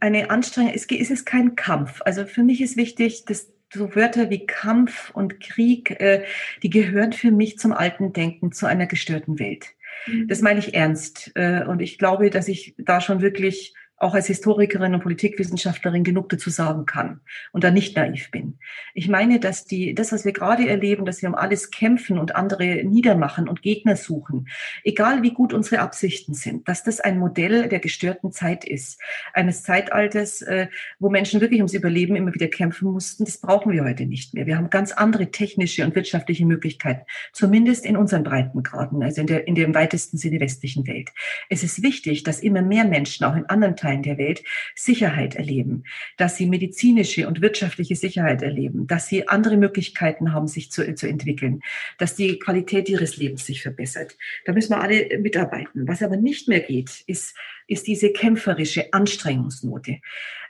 [0.00, 2.02] eine Anstrengung, es, es ist kein Kampf.
[2.04, 6.24] Also für mich ist wichtig, dass so Wörter wie Kampf und Krieg, äh,
[6.62, 9.74] die gehören für mich zum alten Denken, zu einer gestörten Welt.
[10.06, 10.28] Mhm.
[10.28, 11.32] Das meine ich ernst.
[11.34, 13.74] Äh, und ich glaube, dass ich da schon wirklich
[14.04, 17.20] auch als Historikerin und Politikwissenschaftlerin genug dazu sagen kann
[17.52, 18.58] und da nicht naiv bin.
[18.92, 22.36] Ich meine, dass die, das, was wir gerade erleben, dass wir um alles kämpfen und
[22.36, 24.48] andere niedermachen und Gegner suchen,
[24.84, 29.00] egal wie gut unsere Absichten sind, dass das ein Modell der gestörten Zeit ist.
[29.32, 33.24] Eines Zeitalters, äh, wo Menschen wirklich ums Überleben immer wieder kämpfen mussten.
[33.24, 34.46] Das brauchen wir heute nicht mehr.
[34.46, 39.48] Wir haben ganz andere technische und wirtschaftliche Möglichkeiten, zumindest in unseren Breitengraden, also in der,
[39.48, 41.10] in der im weitesten Sinne westlichen Welt.
[41.48, 44.42] Es ist wichtig, dass immer mehr Menschen auch in anderen Teilen der Welt
[44.74, 45.84] Sicherheit erleben,
[46.16, 51.08] dass sie medizinische und wirtschaftliche Sicherheit erleben, dass sie andere Möglichkeiten haben, sich zu, zu
[51.08, 51.60] entwickeln,
[51.98, 54.16] dass die Qualität ihres Lebens sich verbessert.
[54.44, 55.86] Da müssen wir alle mitarbeiten.
[55.88, 57.36] Was aber nicht mehr geht, ist,
[57.66, 60.00] ist diese kämpferische Anstrengungsnote.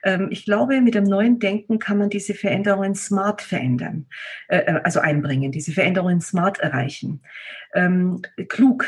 [0.03, 4.07] Ähm, ich glaube, mit dem neuen Denken kann man diese Veränderungen smart verändern,
[4.49, 7.23] äh, äh, also einbringen, diese Veränderungen smart erreichen.
[7.75, 8.87] Ähm, klug,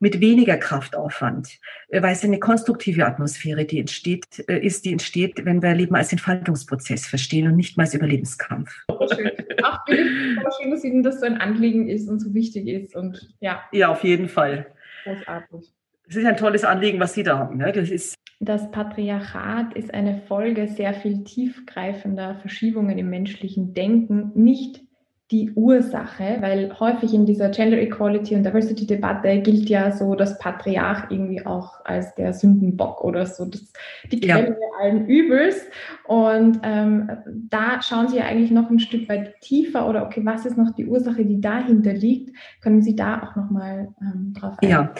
[0.00, 5.44] mit weniger Kraftaufwand, äh, weil es eine konstruktive Atmosphäre, die entsteht, äh, ist, die entsteht,
[5.44, 8.70] wenn wir Leben als Entfaltungsprozess verstehen und nicht mal als Überlebenskampf.
[9.14, 9.30] Schön.
[9.62, 13.62] Auch schön, dass Ihnen das so ein Anliegen ist und so wichtig ist und ja.
[13.72, 14.66] Ja, auf jeden Fall.
[15.04, 15.72] Großartig.
[16.08, 17.56] Es ist ein tolles Anliegen, was Sie da haben.
[17.56, 17.72] Ne?
[17.72, 24.85] Das ist das Patriarchat ist eine Folge sehr viel tiefgreifender Verschiebungen im menschlichen Denken, nicht
[25.32, 30.38] die Ursache, weil häufig in dieser Gender Equality und Diversity Debatte gilt ja so das
[30.38, 33.72] Patriarch irgendwie auch als der Sündenbock oder so, das,
[34.12, 34.56] die Quelle ja.
[34.80, 35.66] allen Übels.
[36.04, 37.10] Und ähm,
[37.50, 40.72] da schauen Sie ja eigentlich noch ein Stück weit tiefer oder okay, was ist noch
[40.74, 42.36] die Ursache, die dahinter liegt?
[42.60, 44.70] Können Sie da auch nochmal ähm, drauf eingehen?
[44.70, 44.94] Ja.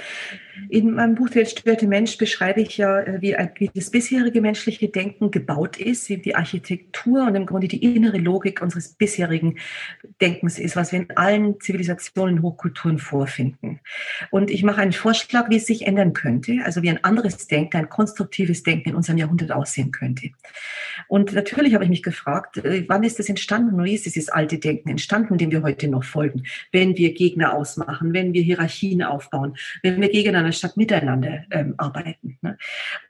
[0.68, 4.88] In meinem Buch Der gestörte Mensch beschreibe ich ja, äh, wie, wie das bisherige menschliche
[4.88, 9.58] Denken gebaut ist, wie die Architektur und im Grunde die innere Logik unseres bisherigen
[10.20, 13.80] Denkens ist, was wir in allen Zivilisationen, Hochkulturen vorfinden.
[14.30, 17.76] Und ich mache einen Vorschlag, wie es sich ändern könnte, also wie ein anderes Denken,
[17.76, 20.30] ein konstruktives Denken in unserem Jahrhundert aussehen könnte.
[21.08, 23.82] Und natürlich habe ich mich gefragt, äh, wann ist das entstanden?
[23.84, 26.44] Wie ist dieses alte Denken entstanden, dem wir heute noch folgen?
[26.72, 32.38] Wenn wir Gegner ausmachen, wenn wir Hierarchien aufbauen, wenn wir gegeneinander statt miteinander ähm, arbeiten.
[32.42, 32.58] Ne?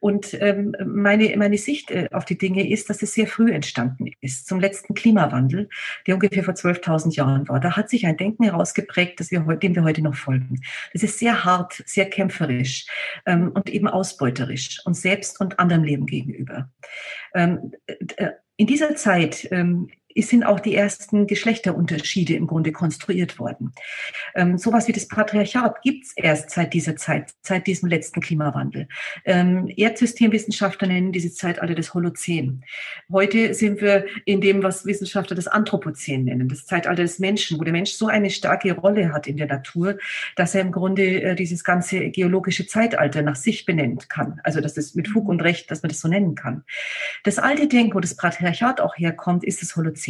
[0.01, 4.11] Und ähm, meine, meine Sicht äh, auf die Dinge ist, dass es sehr früh entstanden
[4.21, 5.69] ist, zum letzten Klimawandel,
[6.07, 7.61] der ungefähr vor 12.000 Jahren war.
[7.61, 10.61] Da hat sich ein Denken herausgeprägt, das wir, dem wir heute noch folgen.
[10.93, 12.87] Das ist sehr hart, sehr kämpferisch
[13.27, 16.71] ähm, und eben ausbeuterisch und selbst und anderem Leben gegenüber.
[17.35, 19.89] Ähm, äh, in dieser Zeit ähm,
[20.23, 23.73] sind auch die ersten Geschlechterunterschiede im Grunde konstruiert worden.
[24.35, 28.89] Ähm, sowas wie das Patriarchat gibt es erst seit dieser Zeit, seit diesem letzten Klimawandel.
[29.25, 32.65] Ähm, Erdsystemwissenschaftler nennen diese Zeitalter das Holozän.
[33.11, 37.65] Heute sind wir in dem, was Wissenschaftler das Anthropozän nennen, das Zeitalter des Menschen, wo
[37.65, 39.99] der Mensch so eine starke Rolle hat in der Natur,
[40.37, 44.41] dass er im Grunde äh, dieses ganze geologische Zeitalter nach sich benennen kann.
[44.45, 46.65] Also dass es mit Fug und Recht, dass man das so nennen kann.
[47.25, 50.06] Das alte Denken, wo das Patriarchat auch herkommt, ist das Holozän.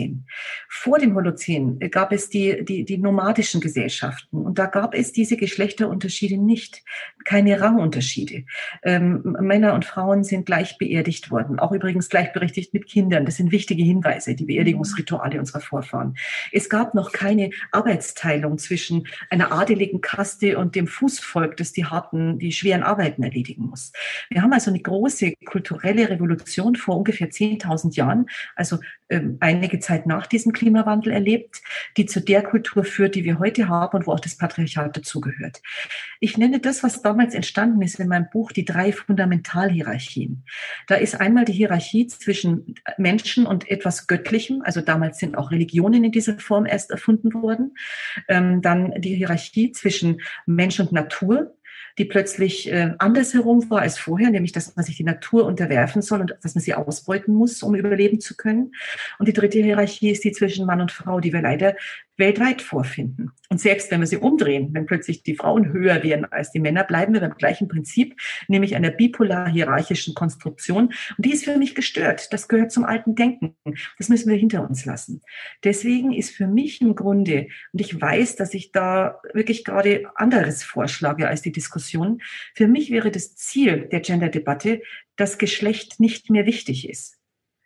[0.68, 5.36] Vor dem Holozän gab es die, die, die nomadischen Gesellschaften und da gab es diese
[5.36, 6.82] Geschlechterunterschiede nicht,
[7.24, 8.44] keine Rangunterschiede.
[8.82, 13.24] Ähm, Männer und Frauen sind gleich beerdigt worden, auch übrigens gleichberechtigt mit Kindern.
[13.24, 16.16] Das sind wichtige Hinweise, die Beerdigungsrituale unserer Vorfahren.
[16.52, 22.38] Es gab noch keine Arbeitsteilung zwischen einer adeligen Kaste und dem Fußvolk, das die harten,
[22.38, 23.92] die schweren Arbeiten erledigen muss.
[24.30, 28.78] Wir haben also eine große kulturelle Revolution vor ungefähr 10.000 Jahren, also
[29.08, 31.62] ähm, einige Zeit nach diesem Klimawandel erlebt,
[31.96, 35.62] die zu der Kultur führt, die wir heute haben und wo auch das Patriarchat dazugehört.
[36.20, 40.44] Ich nenne das, was damals entstanden ist in meinem Buch, die drei Fundamentalhierarchien.
[40.86, 46.04] Da ist einmal die Hierarchie zwischen Menschen und etwas Göttlichem, also damals sind auch Religionen
[46.04, 47.76] in dieser Form erst erfunden worden.
[48.28, 51.55] Ähm, dann die Hierarchie zwischen Mensch und Natur,
[51.98, 56.20] die plötzlich äh, andersherum war als vorher, nämlich dass man sich die Natur unterwerfen soll
[56.20, 58.72] und dass man sie ausbeuten muss, um überleben zu können.
[59.18, 61.74] Und die dritte Hierarchie ist die zwischen Mann und Frau, die wir leider
[62.16, 63.30] weltweit vorfinden.
[63.48, 66.84] Und selbst wenn wir sie umdrehen, wenn plötzlich die Frauen höher werden als die Männer,
[66.84, 70.92] bleiben wir beim gleichen Prinzip, nämlich einer bipolar hierarchischen Konstruktion.
[71.16, 72.32] Und die ist für mich gestört.
[72.32, 73.56] Das gehört zum alten Denken.
[73.98, 75.20] Das müssen wir hinter uns lassen.
[75.64, 80.62] Deswegen ist für mich im Grunde, und ich weiß, dass ich da wirklich gerade anderes
[80.62, 82.20] vorschlage als die Diskussion,
[82.54, 84.82] für mich wäre das Ziel der Gender-Debatte,
[85.16, 87.16] dass Geschlecht nicht mehr wichtig ist.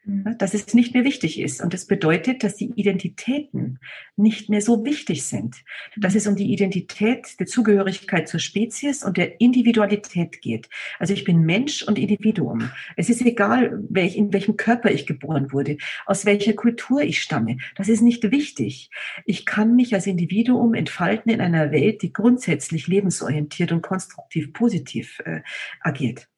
[0.04, 0.38] Mhm.
[0.38, 1.60] dass es nicht mehr wichtig ist.
[1.60, 3.78] Und das bedeutet, dass die Identitäten
[4.16, 5.56] nicht mehr so wichtig sind.
[5.94, 10.70] Dass es um die Identität der Zugehörigkeit zur Spezies und der Individualität geht.
[10.98, 12.70] Also ich bin Mensch und Individuum.
[12.96, 15.76] Es ist egal, welch, in welchem Körper ich geboren wurde,
[16.06, 17.58] aus welcher Kultur ich stamme.
[17.76, 18.90] Das ist nicht wichtig.
[19.26, 25.20] Ich kann mich als Individuum entfalten in einer Welt, die grundsätzlich lebensorientiert und konstruktiv positiv
[25.26, 25.42] äh,
[25.80, 26.28] agiert.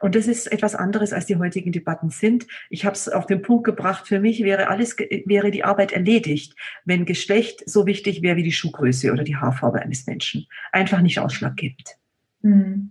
[0.00, 2.46] Und das ist etwas anderes, als die heutigen Debatten sind.
[2.70, 6.54] Ich habe es auf den Punkt gebracht, für mich wäre alles, wäre die Arbeit erledigt,
[6.84, 10.46] wenn Geschlecht so wichtig wäre wie die Schuhgröße oder die Haarfarbe eines Menschen.
[10.72, 11.96] Einfach nicht ausschlaggebend.
[12.42, 12.90] Hm.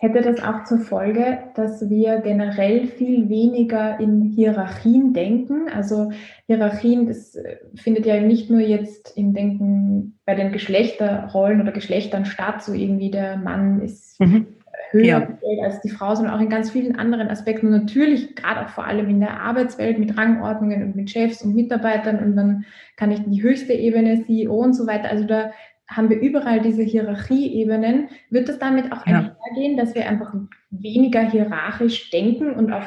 [0.00, 5.68] Hätte das auch zur Folge, dass wir generell viel weniger in Hierarchien denken?
[5.72, 6.10] Also
[6.46, 12.24] Hierarchien, das äh, findet ja nicht nur jetzt im Denken bei den Geschlechterrollen oder Geschlechtern
[12.24, 14.48] statt, so irgendwie der Mann ist mhm
[14.90, 15.28] höher ja.
[15.64, 17.66] als die Frau, sondern auch in ganz vielen anderen Aspekten.
[17.66, 21.54] Und natürlich, gerade auch vor allem in der Arbeitswelt mit Rangordnungen und mit Chefs und
[21.54, 22.18] Mitarbeitern.
[22.18, 22.64] Und dann
[22.96, 25.10] kann ich die höchste Ebene, CEO und so weiter.
[25.10, 25.52] Also da
[25.88, 28.08] haben wir überall diese Hierarchieebenen.
[28.30, 29.18] Wird das damit auch ja.
[29.18, 30.34] einhergehen, dass wir einfach
[30.70, 32.84] weniger hierarchisch denken und auch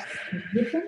[0.53, 0.81] wirken?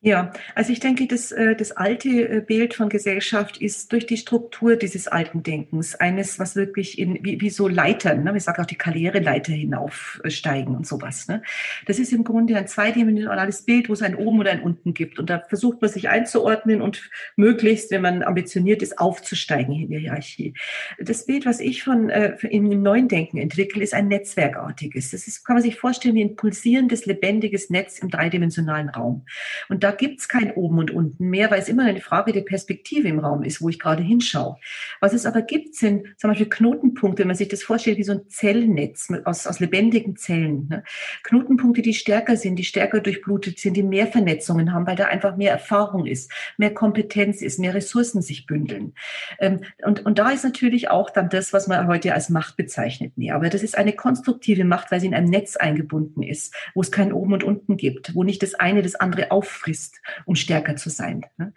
[0.00, 4.16] Ja, also ich denke, das, äh, das alte äh, Bild von Gesellschaft ist durch die
[4.16, 8.32] Struktur dieses alten Denkens eines, was wirklich in, wie, wie so Leitern, ne?
[8.32, 11.26] wir sagen auch die Karriereleiter hinaufsteigen und sowas.
[11.26, 11.42] Ne?
[11.86, 15.18] Das ist im Grunde ein zweidimensionales Bild, wo es ein Oben oder ein Unten gibt.
[15.18, 19.98] Und da versucht man sich einzuordnen und möglichst, wenn man ambitioniert ist, aufzusteigen in der
[19.98, 20.54] Hierarchie.
[21.00, 25.10] Das Bild, was ich von äh, im neuen Denken entwickle, ist ein netzwerkartiges.
[25.10, 29.24] Das ist, kann man sich vorstellen wie ein pulsierendes, lebendiges Netz im dreidimensionalen Raum.
[29.68, 32.42] Und da gibt es kein Oben und Unten mehr, weil es immer eine Frage der
[32.42, 34.58] Perspektive im Raum ist, wo ich gerade hinschaue.
[35.00, 38.12] Was es aber gibt, sind zum Beispiel Knotenpunkte, wenn man sich das vorstellt, wie so
[38.12, 40.68] ein Zellnetz aus, aus lebendigen Zellen.
[40.68, 40.84] Ne?
[41.22, 45.38] Knotenpunkte, die stärker sind, die stärker durchblutet sind, die mehr Vernetzungen haben, weil da einfach
[45.38, 48.92] mehr Erfahrung ist, mehr Kompetenz ist, mehr Ressourcen sich bündeln.
[49.38, 53.16] Ähm, und, und da ist natürlich auch dann das, was man heute als Macht bezeichnet,
[53.16, 53.36] mehr.
[53.36, 56.92] Aber das ist eine konstruktive Macht, weil sie in einem Netz eingebunden ist, wo es
[56.92, 60.76] kein Oben und Unten gibt, wo nicht das eine das andere auffrisst ist, um stärker
[60.76, 61.24] zu sein.
[61.36, 61.52] Ne?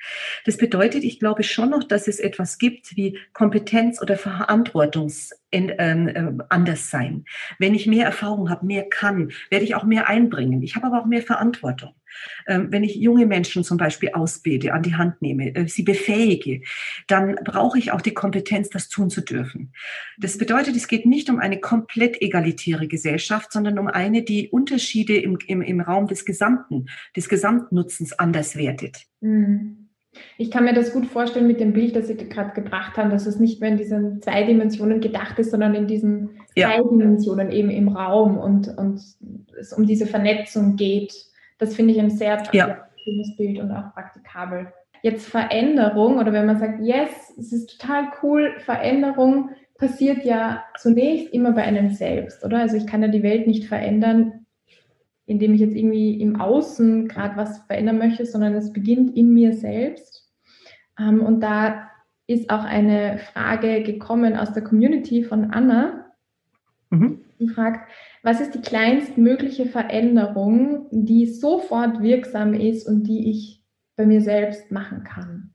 [0.46, 6.08] Das bedeutet, ich glaube schon noch, dass es etwas gibt wie Kompetenz oder Verantwortungs ähm,
[6.08, 7.26] äh, anders sein.
[7.60, 10.62] Wenn ich mehr Erfahrung habe, mehr kann, werde ich auch mehr einbringen.
[10.62, 11.94] Ich habe aber auch mehr Verantwortung.
[12.48, 16.62] Ähm, wenn ich junge Menschen zum Beispiel ausbilde, an die Hand nehme, äh, sie befähige,
[17.08, 19.74] dann brauche ich auch die Kompetenz, das tun zu dürfen.
[20.18, 25.18] Das bedeutet, es geht nicht um eine komplett egalitäre Gesellschaft, sondern um eine, die Unterschiede
[25.18, 29.06] im, im, im Raum des Gesamten, des Gesamtnutzens anders wertet.
[29.22, 29.82] Mhm.
[30.38, 33.26] Ich kann mir das gut vorstellen mit dem Bild, das Sie gerade gebracht haben, dass
[33.26, 36.68] es nicht mehr in diesen zwei Dimensionen gedacht ist, sondern in diesen ja.
[36.68, 39.02] drei Dimensionen eben im Raum und, und
[39.58, 41.14] es um diese Vernetzung geht.
[41.62, 42.88] Das finde ich ein sehr ja.
[43.04, 44.74] schönes Bild und auch praktikabel.
[45.04, 51.32] jetzt Veränderung oder wenn man sagt, yes, es ist total cool, Veränderung passiert ja zunächst
[51.32, 52.58] immer bei einem selbst, oder?
[52.58, 54.48] Also ich kann ja die Welt nicht verändern,
[55.28, 59.54] indem ich jetzt irgendwie im Außen gerade was verändern möchte, sondern es beginnt in mir
[59.54, 60.28] selbst.
[61.00, 61.90] Ähm, und da
[62.26, 66.08] ist auch eine Frage gekommen aus der Community von Anna.
[66.90, 67.22] Mhm.
[67.50, 67.90] Fragt,
[68.24, 73.64] was ist die kleinstmögliche Veränderung, die sofort wirksam ist und die ich
[73.96, 75.54] bei mir selbst machen kann?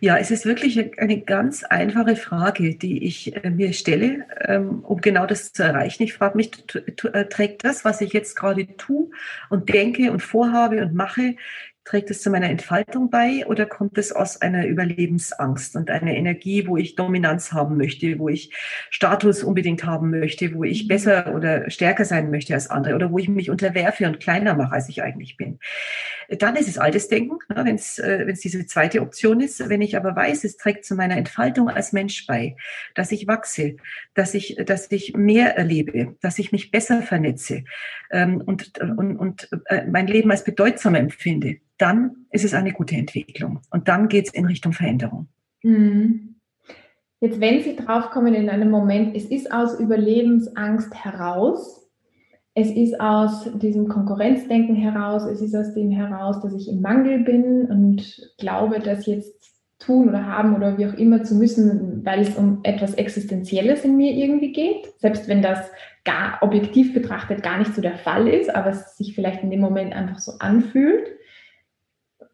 [0.00, 5.00] Ja, es ist wirklich eine ganz einfache Frage, die ich äh, mir stelle, ähm, um
[5.00, 6.02] genau das zu erreichen.
[6.02, 9.10] Ich frage mich, äh, trägt das, was ich jetzt gerade tue
[9.48, 11.36] und denke und vorhabe und mache,
[11.84, 16.66] Trägt es zu meiner Entfaltung bei oder kommt es aus einer Überlebensangst und einer Energie,
[16.66, 18.54] wo ich Dominanz haben möchte, wo ich
[18.88, 20.88] Status unbedingt haben möchte, wo ich mhm.
[20.88, 24.72] besser oder stärker sein möchte als andere oder wo ich mich unterwerfe und kleiner mache,
[24.72, 25.58] als ich eigentlich bin?
[26.30, 29.68] Dann ist es altes Denken, ne, wenn es äh, diese zweite Option ist.
[29.68, 32.56] Wenn ich aber weiß, es trägt zu meiner Entfaltung als Mensch bei,
[32.94, 33.76] dass ich wachse,
[34.14, 37.64] dass ich, dass ich mehr erlebe, dass ich mich besser vernetze
[38.10, 42.96] ähm, und, und, und äh, mein Leben als bedeutsamer empfinde dann ist es eine gute
[42.96, 43.60] Entwicklung.
[43.70, 45.28] Und dann geht es in Richtung Veränderung.
[45.62, 46.36] Mhm.
[47.20, 51.90] Jetzt, wenn Sie draufkommen in einem Moment, es ist aus Überlebensangst heraus,
[52.54, 57.20] es ist aus diesem Konkurrenzdenken heraus, es ist aus dem heraus, dass ich im Mangel
[57.20, 62.20] bin und glaube, das jetzt tun oder haben oder wie auch immer zu müssen, weil
[62.20, 64.92] es um etwas Existenzielles in mir irgendwie geht.
[64.98, 65.68] Selbst wenn das
[66.04, 69.60] gar objektiv betrachtet gar nicht so der Fall ist, aber es sich vielleicht in dem
[69.60, 71.08] Moment einfach so anfühlt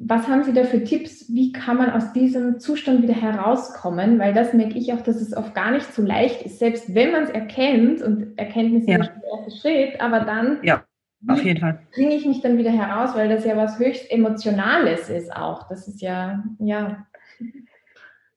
[0.03, 1.27] was haben Sie da für Tipps?
[1.29, 4.19] Wie kann man aus diesem Zustand wieder herauskommen?
[4.19, 7.13] Weil das merke ich auch, dass es oft gar nicht so leicht ist, selbst wenn
[7.13, 8.99] man es erkennt und Erkenntnis ja.
[8.99, 10.85] ist der erste Schritt, aber dann ja,
[11.29, 11.81] auf jeden Fall.
[11.95, 15.69] bringe ich mich dann wieder heraus, weil das ja was höchst Emotionales ist auch.
[15.69, 17.07] Das ist ja, ja.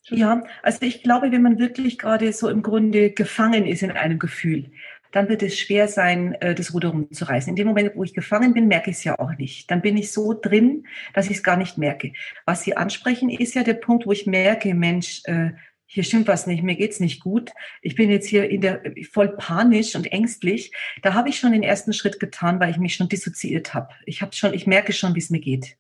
[0.10, 4.20] Ja, also ich glaube, wenn man wirklich gerade so im Grunde gefangen ist in einem
[4.20, 4.70] Gefühl,
[5.14, 7.52] dann wird es schwer sein, äh, das Ruder rumzureißen.
[7.52, 9.72] In dem Moment, wo ich gefangen bin, merke ich es ja auch nicht.
[9.72, 12.12] Dann bin ich so drin, dass ich es gar nicht merke.
[12.46, 15.52] Was Sie ansprechen, ist ja der Punkt, wo ich merke, Mensch, äh,
[15.94, 17.52] hier stimmt was nicht, mir geht's nicht gut.
[17.84, 18.82] Ich bin jetzt hier in der
[19.12, 20.72] voll panisch und ängstlich.
[21.04, 23.90] Da habe ich schon den ersten Schritt getan, weil ich mich schon dissoziiert habe.
[24.08, 25.78] Ich habe schon, ich merke schon, wie es mir geht.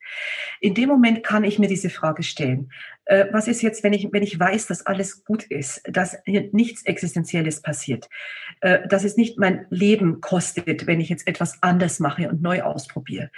[0.60, 2.72] In dem Moment kann ich mir diese Frage stellen:
[3.06, 6.48] äh, Was ist jetzt, wenn ich, wenn ich weiß, dass alles gut ist, dass hier
[6.52, 8.08] nichts Existenzielles passiert,
[8.62, 12.62] äh, dass es nicht mein Leben kostet, wenn ich jetzt etwas anders mache und neu
[12.62, 13.32] ausprobiere?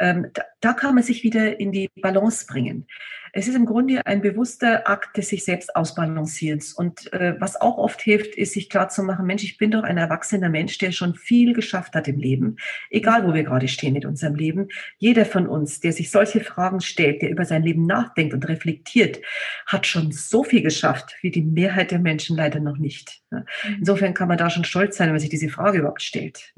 [0.00, 2.86] Ähm, da, da kann man sich wieder in die Balance bringen.
[3.32, 6.72] Es ist im Grunde ein bewusster Akt des sich selbst Ausbalancierens.
[6.72, 9.82] Und äh, was auch oft hilft, ist, sich klar zu machen, Mensch, ich bin doch
[9.82, 12.56] ein erwachsener Mensch, der schon viel geschafft hat im Leben.
[12.90, 14.68] Egal, wo wir gerade stehen in unserem Leben.
[14.96, 19.20] Jeder von uns, der sich solche Fragen stellt, der über sein Leben nachdenkt und reflektiert,
[19.66, 23.20] hat schon so viel geschafft, wie die Mehrheit der Menschen leider noch nicht.
[23.30, 23.44] Mhm.
[23.78, 26.54] Insofern kann man da schon stolz sein, wenn man sich diese Frage überhaupt stellt.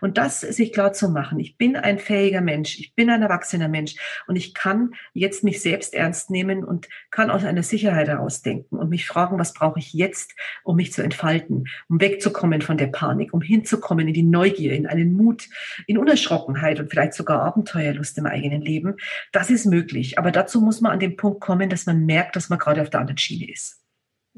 [0.00, 1.38] Und das sich klar zu machen.
[1.40, 2.75] Ich bin ein fähiger Mensch.
[2.78, 3.94] Ich bin ein erwachsener Mensch.
[4.26, 8.76] Und ich kann jetzt mich selbst ernst nehmen und kann aus einer Sicherheit heraus denken
[8.76, 12.88] und mich fragen, was brauche ich jetzt, um mich zu entfalten, um wegzukommen von der
[12.88, 15.48] Panik, um hinzukommen in die Neugier, in einen Mut,
[15.86, 18.96] in Unerschrockenheit und vielleicht sogar Abenteuerlust im eigenen Leben.
[19.32, 20.18] Das ist möglich.
[20.18, 22.90] Aber dazu muss man an den Punkt kommen, dass man merkt, dass man gerade auf
[22.90, 23.85] der anderen Schiene ist.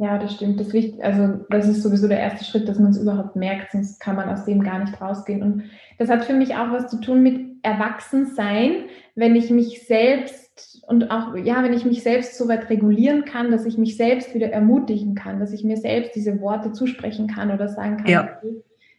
[0.01, 0.61] Ja, das stimmt.
[0.61, 3.99] Das, wichtig, also das ist sowieso der erste Schritt, dass man es überhaupt merkt, sonst
[3.99, 5.43] kann man aus dem gar nicht rausgehen.
[5.43, 5.65] Und
[5.99, 8.85] das hat für mich auch was zu tun mit Erwachsensein,
[9.17, 13.51] wenn ich mich selbst und auch, ja, wenn ich mich selbst so weit regulieren kann,
[13.51, 17.51] dass ich mich selbst wieder ermutigen kann, dass ich mir selbst diese Worte zusprechen kann
[17.51, 18.41] oder sagen kann, ja.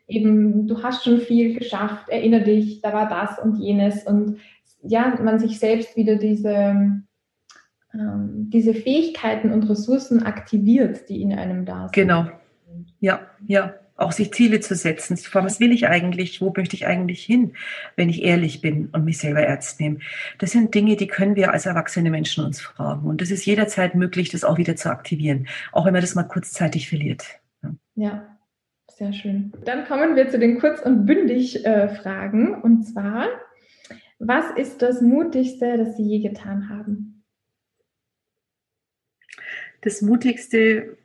[0.07, 4.37] eben, du hast schon viel geschafft, erinnere dich, da war das und jenes und
[4.81, 7.03] ja, man sich selbst wieder diese,
[7.93, 11.93] ähm, diese Fähigkeiten und Ressourcen aktiviert, die in einem da sind.
[11.93, 12.27] Genau.
[12.99, 13.73] Ja, ja.
[13.95, 15.19] Auch sich Ziele zu setzen.
[15.33, 16.39] Was will ich eigentlich?
[16.39, 17.51] Wo möchte ich eigentlich hin,
[17.97, 19.99] wenn ich ehrlich bin und mich selber ernst nehme?
[20.37, 23.09] Das sind Dinge, die können wir als erwachsene Menschen uns fragen.
[23.09, 25.49] Und es ist jederzeit möglich, das auch wieder zu aktivieren.
[25.73, 27.25] Auch wenn man das mal kurzzeitig verliert.
[27.61, 27.71] Ja.
[27.95, 28.39] ja.
[28.87, 29.53] Sehr schön.
[29.65, 32.53] Dann kommen wir zu den Kurz- und Bündig-Fragen.
[32.53, 33.27] Äh, und zwar,
[34.19, 37.18] was ist das Mutigste, das Sie je getan haben?
[39.81, 40.97] Das Mutigste,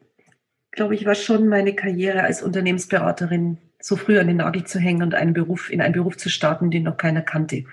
[0.70, 5.02] glaube ich, war schon meine Karriere als Unternehmensberaterin so früh an den Nagel zu hängen
[5.02, 7.64] und einen Beruf, in einen Beruf zu starten, den noch keiner kannte,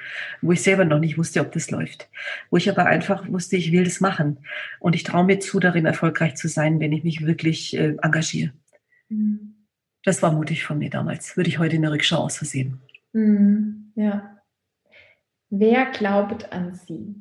[0.42, 2.10] wo ich selber noch nicht wusste, ob das läuft,
[2.50, 4.40] wo ich aber einfach wusste, ich will das machen
[4.82, 8.52] und ich traue mir zu, darin erfolgreich zu sein, wenn ich mich wirklich äh, engagiere.
[9.08, 9.56] Mhm.
[10.04, 12.82] Das war mutig von mir damals, würde ich heute in der Rückschau aus versehen.
[13.14, 13.94] Mhm.
[13.96, 14.38] Ja.
[15.50, 17.16] Wer glaubt an Sie?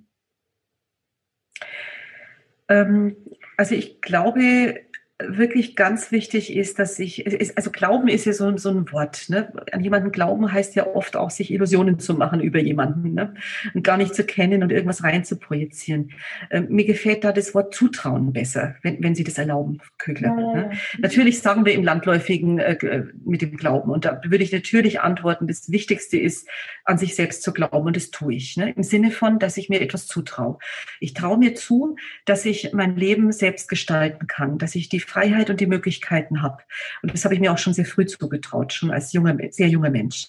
[2.69, 3.17] Ähm,
[3.61, 4.81] also ich glaube,
[5.29, 7.25] wirklich ganz wichtig ist, dass ich,
[7.57, 9.29] also Glauben ist ja so, so ein Wort.
[9.29, 9.53] Ne?
[9.73, 13.35] An jemanden glauben heißt ja oft auch, sich Illusionen zu machen über jemanden ne?
[13.75, 16.13] und gar nicht zu kennen und irgendwas rein zu projizieren.
[16.51, 20.37] Ähm, mir gefällt da das Wort Zutrauen besser, wenn, wenn Sie das erlauben, Kögler.
[20.39, 20.71] Ja, ne?
[20.99, 25.47] Natürlich sagen wir im Landläufigen äh, mit dem Glauben und da würde ich natürlich antworten,
[25.47, 26.49] das Wichtigste ist,
[26.85, 28.57] an sich selbst zu glauben und das tue ich.
[28.57, 28.73] Ne?
[28.73, 30.59] Im Sinne von, dass ich mir etwas zutraue.
[30.99, 35.51] Ich traue mir zu, dass ich mein Leben selbst gestalten kann, dass ich die Freiheit
[35.51, 36.63] und die Möglichkeiten habe.
[37.03, 39.91] Und das habe ich mir auch schon sehr früh zugetraut, schon als junger, sehr junger
[39.91, 40.29] Mensch,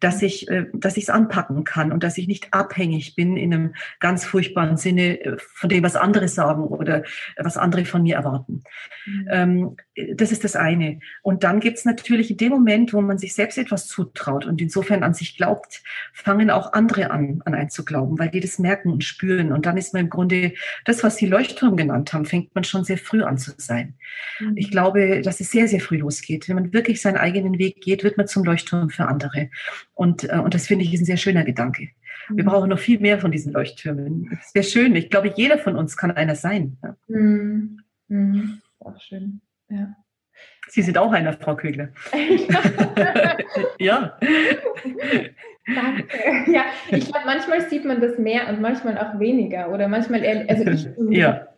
[0.00, 3.54] dass ich, äh, dass ich es anpacken kann und dass ich nicht abhängig bin in
[3.54, 7.04] einem ganz furchtbaren Sinne äh, von dem, was andere sagen oder
[7.36, 8.62] was andere von mir erwarten.
[9.06, 9.76] Mhm.
[10.14, 11.00] Das ist das eine.
[11.22, 14.60] Und dann gibt es natürlich in dem Moment, wo man sich selbst etwas zutraut und
[14.60, 15.82] insofern an sich glaubt,
[16.12, 19.52] fangen auch andere an, an einen zu glauben, weil die das merken und spüren.
[19.52, 20.52] Und dann ist man im Grunde
[20.84, 23.94] das, was Sie Leuchtturm genannt haben, fängt man schon sehr früh an zu sein.
[24.38, 24.56] Mhm.
[24.56, 26.48] Ich glaube, dass es sehr, sehr früh losgeht.
[26.48, 29.48] Wenn man wirklich seinen eigenen Weg geht, wird man zum Leuchtturm für andere.
[29.94, 31.88] Und, äh, und das finde ich ist ein sehr schöner Gedanke.
[32.28, 32.48] Wir mhm.
[32.48, 34.28] brauchen noch viel mehr von diesen Leuchttürmen.
[34.30, 34.96] Das wäre schön.
[34.96, 36.76] Ich glaube, jeder von uns kann einer sein.
[37.08, 37.80] Mhm.
[38.08, 38.60] Mhm.
[38.80, 39.40] Auch schön.
[39.68, 39.96] Ja.
[40.68, 41.88] Sie sind auch einer, Frau Kögler.
[43.78, 44.18] ja.
[45.66, 46.04] Danke.
[46.52, 49.72] Ja, ich glaube, manchmal sieht man das mehr und manchmal auch weniger.
[49.72, 51.48] Oder manchmal, also ich, ja.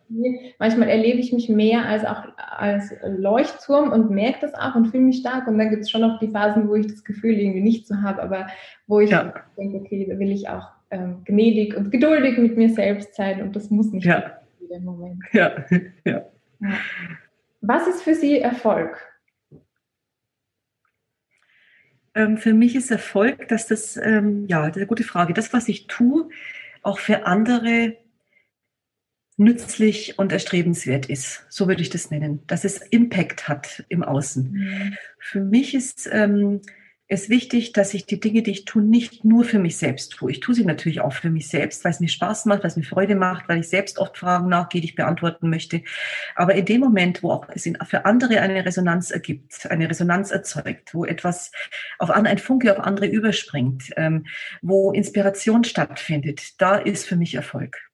[0.59, 5.03] manchmal erlebe ich mich mehr als auch als Leuchtturm und merke das auch und fühle
[5.03, 5.47] mich stark.
[5.47, 7.95] Und dann gibt es schon noch die Phasen, wo ich das Gefühl irgendwie nicht so
[8.01, 8.47] habe, aber
[8.87, 9.33] wo ich ja.
[9.57, 13.55] denke, okay, da will ich auch ähm, gnädig und geduldig mit mir selbst sein und
[13.55, 14.39] das muss nicht ja.
[14.69, 15.23] im Moment.
[15.33, 15.51] Ja.
[16.05, 16.25] ja.
[16.59, 16.69] ja.
[17.61, 19.05] Was ist für Sie Erfolg?
[22.15, 25.53] Ähm, für mich ist Erfolg, dass das, ähm, ja, das ist eine gute Frage, das,
[25.53, 26.29] was ich tue,
[26.81, 27.97] auch für andere
[29.37, 31.45] nützlich und erstrebenswert ist.
[31.49, 32.43] So würde ich das nennen.
[32.47, 34.51] Dass es Impact hat im Außen.
[34.51, 34.97] Mhm.
[35.17, 36.61] Für mich ist ähm,
[37.11, 40.31] es wichtig, dass ich die Dinge, die ich tue, nicht nur für mich selbst tue.
[40.31, 42.77] Ich tue sie natürlich auch für mich selbst, weil es mir Spaß macht, weil es
[42.77, 45.81] mir Freude macht, weil ich selbst oft Fragen nachgehe, die ich beantworten möchte.
[46.35, 50.93] Aber in dem Moment, wo auch es für andere eine Resonanz ergibt, eine Resonanz erzeugt,
[50.93, 51.51] wo etwas
[51.97, 54.27] auf ein Funke auf andere überspringt, ähm,
[54.61, 57.88] wo Inspiration stattfindet, da ist für mich Erfolg.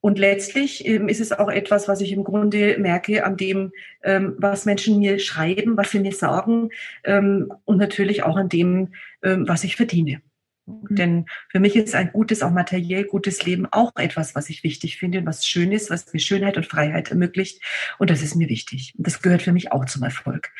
[0.00, 3.72] Und letztlich ähm, ist es auch etwas, was ich im Grunde merke an dem,
[4.02, 6.70] ähm, was Menschen mir schreiben, was sie mir sagen
[7.04, 10.20] ähm, und natürlich auch an dem, ähm, was ich verdiene.
[10.66, 10.94] Mhm.
[10.94, 14.98] Denn für mich ist ein gutes, auch materiell gutes Leben auch etwas, was ich wichtig
[14.98, 17.62] finde, was schön ist, was mir Schönheit und Freiheit ermöglicht.
[17.98, 18.94] Und das ist mir wichtig.
[18.96, 20.50] Und das gehört für mich auch zum Erfolg.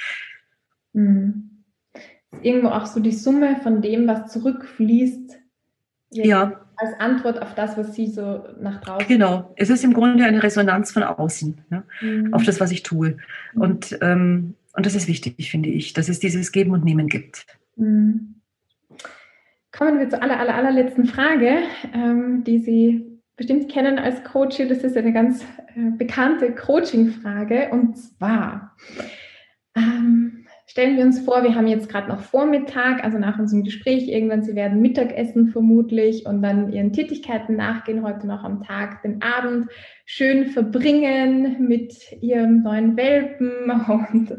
[0.92, 1.64] Mhm.
[2.42, 5.38] Irgendwo auch so die Summe von dem, was zurückfließt.
[6.10, 9.06] Ja als Antwort auf das, was Sie so nach draußen.
[9.08, 11.84] Genau, es ist im Grunde eine Resonanz von außen ne?
[12.00, 12.32] mhm.
[12.32, 13.16] auf das, was ich tue.
[13.52, 13.60] Mhm.
[13.60, 17.46] Und, ähm, und das ist wichtig, finde ich, dass es dieses Geben und Nehmen gibt.
[17.76, 18.36] Mhm.
[19.72, 21.58] Kommen wir zur aller, aller, allerletzten Frage,
[21.92, 24.58] ähm, die Sie bestimmt kennen als Coach.
[24.58, 25.42] Das ist eine ganz
[25.74, 28.76] äh, bekannte Coaching-Frage und zwar.
[29.76, 30.37] Ähm,
[30.78, 34.44] Stellen wir uns vor, wir haben jetzt gerade noch Vormittag, also nach unserem Gespräch irgendwann,
[34.44, 39.66] Sie werden Mittagessen vermutlich und dann Ihren Tätigkeiten nachgehen, heute noch am Tag, den Abend
[40.06, 44.36] schön verbringen mit Ihrem neuen Welpen und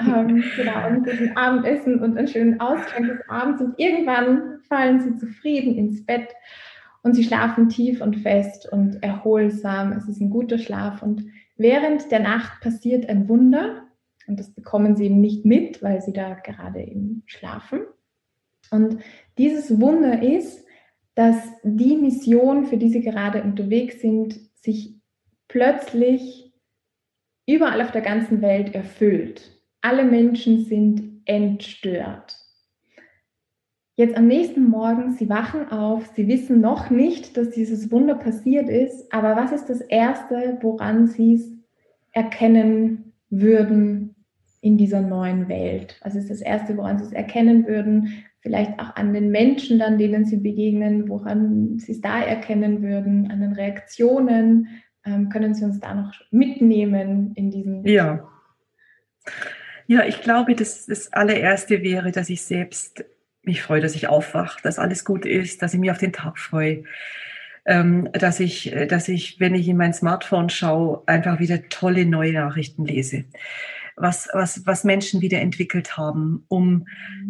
[0.00, 3.60] ähm, genau, einen guten Abendessen und einen schönen Ausgang des Abends.
[3.60, 6.28] Und irgendwann fallen Sie zufrieden ins Bett
[7.02, 9.92] und Sie schlafen tief und fest und erholsam.
[9.92, 11.02] Es ist ein guter Schlaf.
[11.02, 11.26] Und
[11.58, 13.82] während der Nacht passiert ein Wunder
[14.26, 17.80] und das bekommen sie eben nicht mit, weil sie da gerade eben schlafen.
[18.70, 18.98] Und
[19.38, 20.64] dieses Wunder ist,
[21.14, 24.94] dass die Mission, für die sie gerade unterwegs sind, sich
[25.48, 26.52] plötzlich
[27.46, 29.60] überall auf der ganzen Welt erfüllt.
[29.82, 32.38] Alle Menschen sind entstört.
[33.94, 38.70] Jetzt am nächsten Morgen, sie wachen auf, sie wissen noch nicht, dass dieses Wunder passiert
[38.70, 41.52] ist, aber was ist das Erste, woran sie es
[42.12, 44.11] erkennen würden,
[44.62, 45.96] in dieser neuen Welt?
[46.02, 48.24] Was ist das Erste, woran Sie es erkennen würden?
[48.40, 53.30] Vielleicht auch an den Menschen dann, denen Sie begegnen, woran Sie es da erkennen würden,
[53.30, 54.68] an den Reaktionen.
[55.04, 57.84] Ähm, können Sie uns da noch mitnehmen in diesen?
[57.84, 58.28] Ja.
[59.88, 63.04] Ja, ich glaube, dass das allererste wäre, dass ich selbst
[63.42, 66.38] mich freue, dass ich aufwache, dass alles gut ist, dass ich mich auf den Tag
[66.38, 66.84] freue,
[67.66, 72.34] ähm, dass ich, dass ich, wenn ich in mein Smartphone schaue, einfach wieder tolle neue
[72.34, 73.24] Nachrichten lese
[73.96, 76.86] was, was, was Menschen wieder entwickelt haben, um,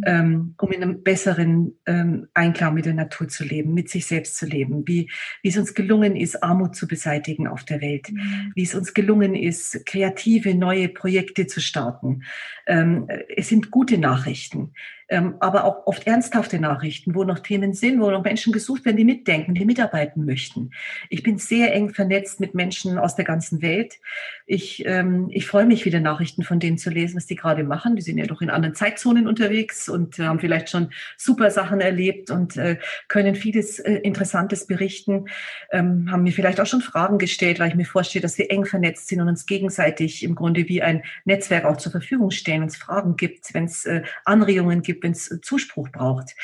[0.06, 4.36] ähm, um in einem besseren ähm, Einklang mit der Natur zu leben, mit sich selbst
[4.36, 5.10] zu leben, wie,
[5.42, 8.52] wie es uns gelungen ist, Armut zu beseitigen auf der Welt, mhm.
[8.54, 12.22] wie es uns gelungen ist, kreative neue Projekte zu starten.
[12.66, 14.72] Ähm, es sind gute Nachrichten
[15.08, 19.04] aber auch oft ernsthafte Nachrichten, wo noch Themen sind, wo noch Menschen gesucht werden, die
[19.04, 20.70] mitdenken, die mitarbeiten möchten.
[21.10, 23.98] Ich bin sehr eng vernetzt mit Menschen aus der ganzen Welt.
[24.46, 27.96] Ich, ähm, ich freue mich wieder Nachrichten von denen zu lesen, was die gerade machen.
[27.96, 32.30] Die sind ja doch in anderen Zeitzonen unterwegs und haben vielleicht schon super Sachen erlebt
[32.30, 32.78] und äh,
[33.08, 35.26] können vieles äh, Interessantes berichten,
[35.70, 38.64] ähm, haben mir vielleicht auch schon Fragen gestellt, weil ich mir vorstelle, dass wir eng
[38.64, 42.68] vernetzt sind und uns gegenseitig im Grunde wie ein Netzwerk auch zur Verfügung stellen, wenn
[42.68, 46.34] es Fragen gibt, wenn es äh, Anregungen gibt, wenn es Zuspruch braucht.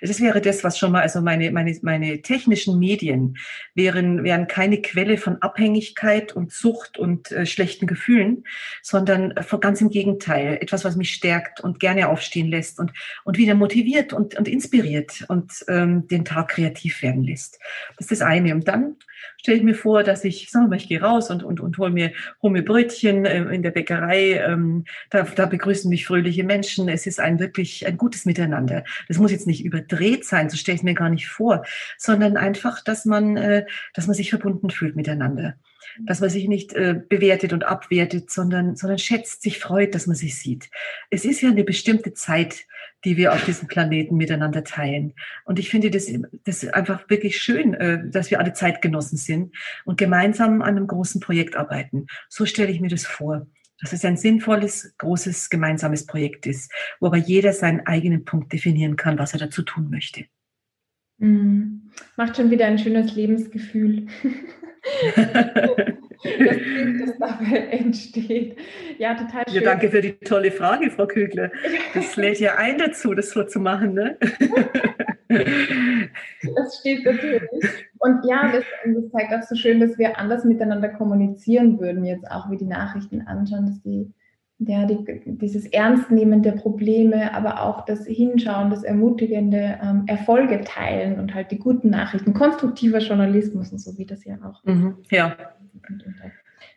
[0.00, 3.36] Das wäre das, was schon mal, also meine, meine, meine technischen Medien
[3.74, 8.44] wären, wären keine Quelle von Abhängigkeit und Sucht und äh, schlechten Gefühlen,
[8.82, 12.92] sondern von ganz im Gegenteil, etwas, was mich stärkt und gerne aufstehen lässt und,
[13.24, 17.58] und wieder motiviert und, und inspiriert und ähm, den Tag kreativ werden lässt.
[17.96, 18.54] Das ist das eine.
[18.54, 18.96] Und dann
[19.38, 21.78] stelle ich mir vor, dass ich, sagen wir mal, ich gehe raus und, und, und
[21.78, 22.12] hole mir,
[22.42, 24.40] hol mir Brötchen äh, in der Bäckerei.
[24.44, 26.88] Ähm, da, da begrüßen mich fröhliche Menschen.
[26.88, 28.84] Es ist ein wirklich ein gutes Miteinander.
[29.08, 31.64] Das muss jetzt nicht überdreht sein, so stelle ich mir gar nicht vor,
[31.98, 35.56] sondern einfach, dass man, äh, dass man sich verbunden fühlt miteinander
[36.04, 40.16] dass man sich nicht äh, bewertet und abwertet, sondern, sondern schätzt, sich freut, dass man
[40.16, 40.70] sich sieht.
[41.10, 42.66] Es ist ja eine bestimmte Zeit,
[43.04, 45.14] die wir auf diesem Planeten miteinander teilen.
[45.44, 46.10] Und ich finde das,
[46.44, 51.20] das einfach wirklich schön, äh, dass wir alle Zeitgenossen sind und gemeinsam an einem großen
[51.20, 52.06] Projekt arbeiten.
[52.28, 53.46] So stelle ich mir das vor.
[53.80, 58.96] Dass es ein sinnvolles, großes, gemeinsames Projekt ist, wo aber jeder seinen eigenen Punkt definieren
[58.96, 60.24] kann, was er dazu tun möchte.
[61.18, 61.90] Mhm.
[62.16, 64.06] Macht schon wieder ein schönes Lebensgefühl.
[65.16, 68.56] das Bild, das dabei entsteht.
[68.98, 69.54] Ja, total schön.
[69.54, 71.50] Ja, danke für die tolle Frage, Frau Kügler.
[71.94, 73.94] Das lädt ja ein dazu, das so zu machen.
[73.94, 74.18] Ne?
[75.28, 77.42] das steht natürlich.
[77.98, 82.30] Und ja, das, das, zeigt auch so schön, dass wir anders miteinander kommunizieren würden, jetzt
[82.30, 84.12] auch wie die Nachrichten anschauen, dass die
[84.58, 91.18] ja, die, dieses Ernstnehmen der Probleme, aber auch das Hinschauen, das ermutigende ähm, Erfolge teilen
[91.18, 94.64] und halt die guten Nachrichten, konstruktiver Journalismus und so wie das ja auch.
[94.64, 95.36] Mhm, ja.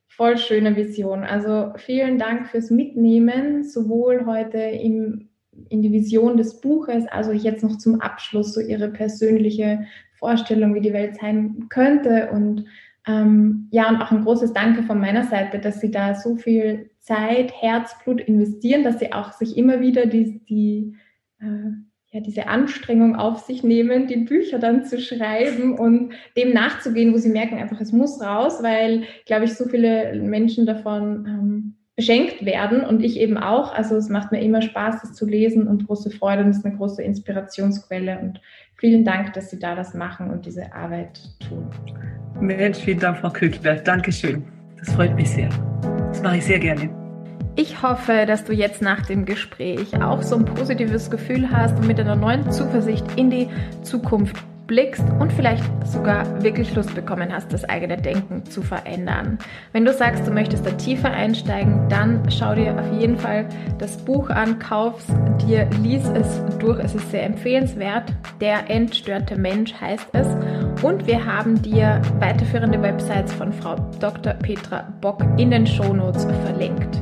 [0.08, 1.24] Voll schöne Vision.
[1.24, 5.29] Also vielen Dank fürs Mitnehmen, sowohl heute im,
[5.70, 10.82] in die Vision des Buches, also jetzt noch zum Abschluss so Ihre persönliche Vorstellung, wie
[10.82, 12.30] die Welt sein könnte.
[12.32, 12.66] Und
[13.08, 16.90] ähm, ja, und auch ein großes Danke von meiner Seite, dass Sie da so viel
[17.00, 20.96] Zeit, Herzblut investieren, dass Sie auch sich immer wieder die, die
[21.40, 21.72] äh,
[22.12, 27.18] ja, diese Anstrengung auf sich nehmen, die Bücher dann zu schreiben und dem nachzugehen, wo
[27.18, 32.46] Sie merken einfach, es muss raus, weil, glaube ich, so viele Menschen davon ähm, beschenkt
[32.46, 33.74] werden und ich eben auch.
[33.74, 36.78] Also es macht mir immer Spaß, das zu lesen und große Freude und ist eine
[36.78, 38.20] große Inspirationsquelle.
[38.20, 38.40] Und
[38.78, 41.70] vielen Dank, dass Sie da das machen und diese Arbeit tun.
[42.40, 43.76] Mensch, vielen Dank, Frau Kökler.
[43.76, 44.46] Dankeschön.
[44.78, 45.50] Das freut mich sehr.
[46.08, 46.90] Das mache ich sehr gerne.
[47.58, 51.88] Ich hoffe, dass du jetzt nach dem Gespräch auch so ein positives Gefühl hast und
[51.88, 53.50] mit einer neuen Zuversicht in die
[53.82, 54.38] Zukunft
[54.70, 59.40] blickst und vielleicht sogar wirklich Lust bekommen hast, das eigene Denken zu verändern.
[59.74, 63.50] Wenn du sagst, du möchtest da tiefer einsteigen, dann schau dir auf jeden Fall
[63.80, 65.04] das Buch an, kauf
[65.42, 66.80] dir, lies es durch.
[66.80, 68.14] Es ist sehr empfehlenswert.
[68.40, 70.28] Der entstörte Mensch heißt es.
[70.84, 74.34] Und wir haben dir weiterführende Websites von Frau Dr.
[74.34, 77.02] Petra Bock in den Shownotes verlinkt.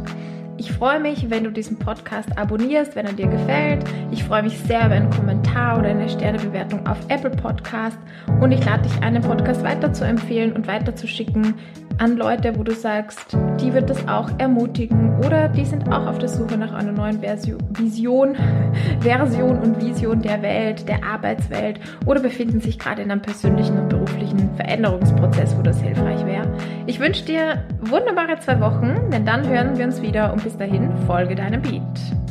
[0.70, 3.86] Ich freue mich, wenn du diesen Podcast abonnierst, wenn er dir gefällt.
[4.11, 7.97] Ich freue mich sehr über einen Kommentar oder eine Sternebewertung auf Apple Podcast.
[8.41, 11.55] Und ich lade dich ein, den Podcast weiter zu empfehlen und weiter zu schicken
[11.99, 16.20] an Leute, wo du sagst, die wird das auch ermutigen oder die sind auch auf
[16.20, 18.36] der Suche nach einer neuen Version, Vision,
[18.99, 23.89] Version und Vision der Welt, der Arbeitswelt oder befinden sich gerade in einem persönlichen und
[23.89, 26.47] beruflichen Veränderungsprozess, wo das hilfreich wäre.
[26.86, 30.91] Ich wünsche dir wunderbare zwei Wochen, denn dann hören wir uns wieder und bis dahin
[31.05, 32.26] folge deinem Beat.